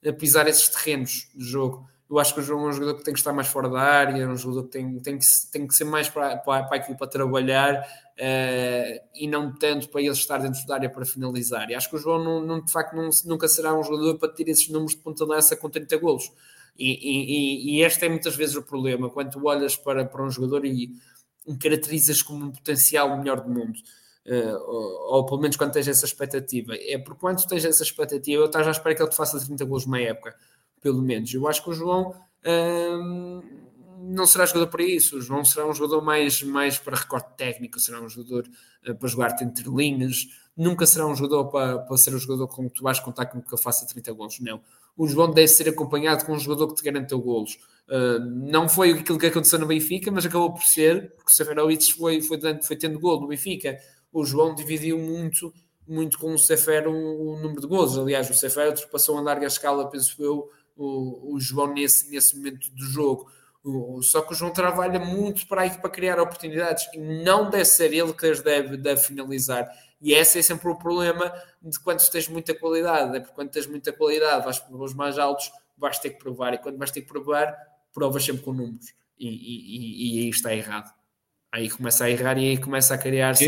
[0.06, 1.88] a pisar esses terrenos de jogo.
[2.10, 3.80] Eu acho que o João é um jogador que tem que estar mais fora da
[3.80, 6.76] área, é um jogador que tem, tem, que, tem que ser mais para, para, para
[6.78, 7.86] aquilo para trabalhar
[8.16, 11.68] eh, e não tanto para ele estar dentro da área para finalizar.
[11.70, 14.28] E acho que o João, não, não- de facto, não- nunca será um jogador para
[14.30, 16.30] ter esses números de ponta de lança com 30 golos.
[16.78, 20.64] E, e, e- este é muitas vezes o problema, quando olhas para, para um jogador
[20.64, 20.92] e
[21.60, 23.78] caracterizas como um potencial melhor do mundo.
[24.26, 26.74] eh, ou, ou pelo menos quando tens essa expectativa.
[26.76, 29.86] É porque quando tens essa expectativa, estás à espera que ele te faça 30 gols
[29.86, 30.36] numa época,
[30.82, 31.32] pelo menos.
[31.32, 32.14] Eu acho que o João
[32.46, 33.42] hum,
[34.00, 35.16] não será jogador para isso.
[35.18, 38.46] O João será um jogador mais, mais para recorte técnico, será um jogador
[38.84, 40.26] eh, para jogar entre linhas.
[40.56, 43.40] Nunca será um jogador para, para ser um jogador com que tu vais contar com
[43.40, 44.40] que ele faça 30 gols.
[44.40, 44.60] Não.
[44.98, 47.58] O João deve ser acompanhado com um jogador que te garanta golos.
[47.88, 48.18] Uh,
[48.50, 52.20] não foi aquilo que aconteceu no Benfica, mas acabou por ser, porque o Seferovic foi,
[52.20, 53.78] foi, foi tendo gol no Benfica.
[54.12, 55.54] O João dividiu muito,
[55.86, 57.96] muito com o Sefer o, número de gols.
[57.96, 62.70] Aliás, o Sefer passou a larga escala, penso eu, o, o João nesse, nesse momento
[62.72, 63.30] do jogo.
[63.64, 67.64] O- só que o João trabalha muito para, aí, para criar oportunidades e não deve
[67.64, 69.68] ser ele que as deve, deve finalizar.
[70.00, 73.66] E esse é sempre o problema de quando tens muita qualidade, é porque quando tens
[73.66, 77.02] muita qualidade vais para os mais altos, vais ter que provar, e quando vais ter
[77.02, 77.56] que provar,
[77.92, 78.92] provas sempre com números.
[79.18, 80.92] E, e, e- e aí está errado.
[81.50, 83.46] Aí começa a errar e aí começa a criar-se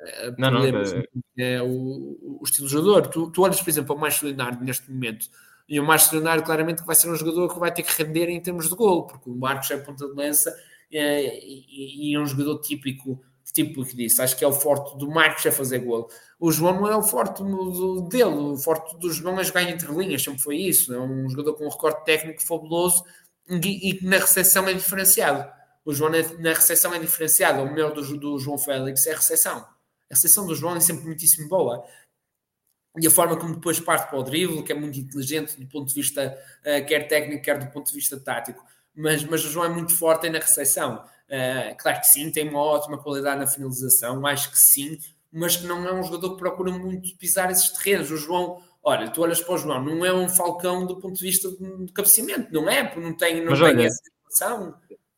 [0.00, 0.92] eh, Não, não, problemas.
[0.94, 3.08] eh, É, o, o estilo de jogador.
[3.08, 5.28] Tu, tu olhas, por exemplo, para o Márcio Leonardo neste momento,
[5.68, 8.28] e o Márcio Leonardo claramente que vai ser um jogador que vai ter que render
[8.28, 10.54] em termos de gol, porque o Marcos é ponta de lança
[10.92, 13.20] eh, e, e é um jogador típico,
[13.52, 14.20] típico que disse.
[14.20, 16.10] Acho que é o forte do Marcos é fazer gol.
[16.38, 17.42] O João não é o forte
[18.08, 20.92] dele, o forte do João é jogar entre linhas, sempre foi isso.
[20.92, 23.04] É um jogador com um recorte técnico fabuloso
[23.48, 25.50] e, que na recepção é diferenciado.
[25.84, 27.62] O João na, recepção é diferenciado.
[27.62, 29.58] O melhor do, do João Félix é a recepção.
[29.58, 31.84] A recepção do João é sempre muitíssimo boa.
[32.96, 35.88] E a forma como depois parte para o drible, que é muito inteligente do ponto
[35.88, 38.64] de vista eh, quer técnico, quer do ponto de vista tático.
[38.96, 41.02] Mas, mas o João é muito forte na recepção.
[41.28, 44.98] Eh, claro que sim, tem uma ótima qualidade na finalização, acho que sim,
[45.32, 48.10] mas que não é um jogador que procura muito pisar esses terrenos.
[48.10, 51.22] O João, olha, tu olhas para o João, não é um falcão do ponto de
[51.22, 52.84] vista de, cabeceamento, não é?
[52.84, 54.74] Porque não tem, não Mas tem olha, essa situação.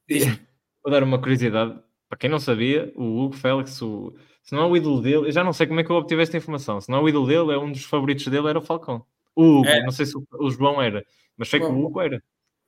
[0.83, 1.79] Vou dar uma curiosidade.
[2.09, 4.15] Para quem não sabia, o Hugo Félix, o...
[4.45, 6.23] se não é o ídolo dele, eu já não sei como é que eu obtive
[6.23, 6.81] esta informação.
[6.81, 9.05] Se não é o ídolo dele, é um dos favoritos dele, era o Falcão.
[9.35, 9.83] O Hugo, É.
[9.83, 11.05] não sei se o- o João era,
[11.37, 12.23] mas sei que o Bom, Hugo era.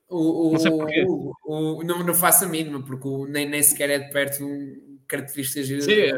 [0.09, 1.05] O, o, Não sei porquê.
[1.07, 4.99] o- o- não, não faço a mínima, porque nem, nem sequer é de perto um
[5.07, 6.15] características Sim, de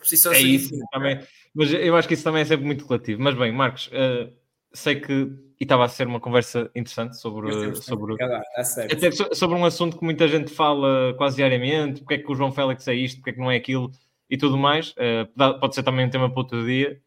[0.00, 1.20] posição É isso, também.
[1.54, 3.20] Mas eu acho que isso também é sempre muito relativo.
[3.22, 4.30] Mas bem, Marcos, eh,
[4.72, 5.12] sei que.
[5.58, 7.50] E estava a ser uma conversa interessante sobre.
[7.76, 8.42] Sobre acabar,
[8.90, 12.34] até so- sobre um assunto que muita gente fala quase diariamente, porque é que o
[12.34, 13.90] João Félix é isto, porque é que não é aquilo
[14.28, 14.94] e tudo mais.
[15.34, 17.00] Dá- pode ser também um tema para outro dia,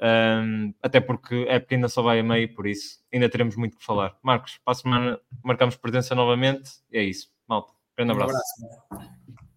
[0.00, 3.76] Ahm, até porque a época ainda só vai a meio, por isso ainda teremos muito
[3.78, 4.16] que falar.
[4.22, 7.30] Marcos, para a semana marcamos presença novamente e é isso.
[7.48, 8.34] Malta, grande Um abraço.
[8.90, 9.45] abraço.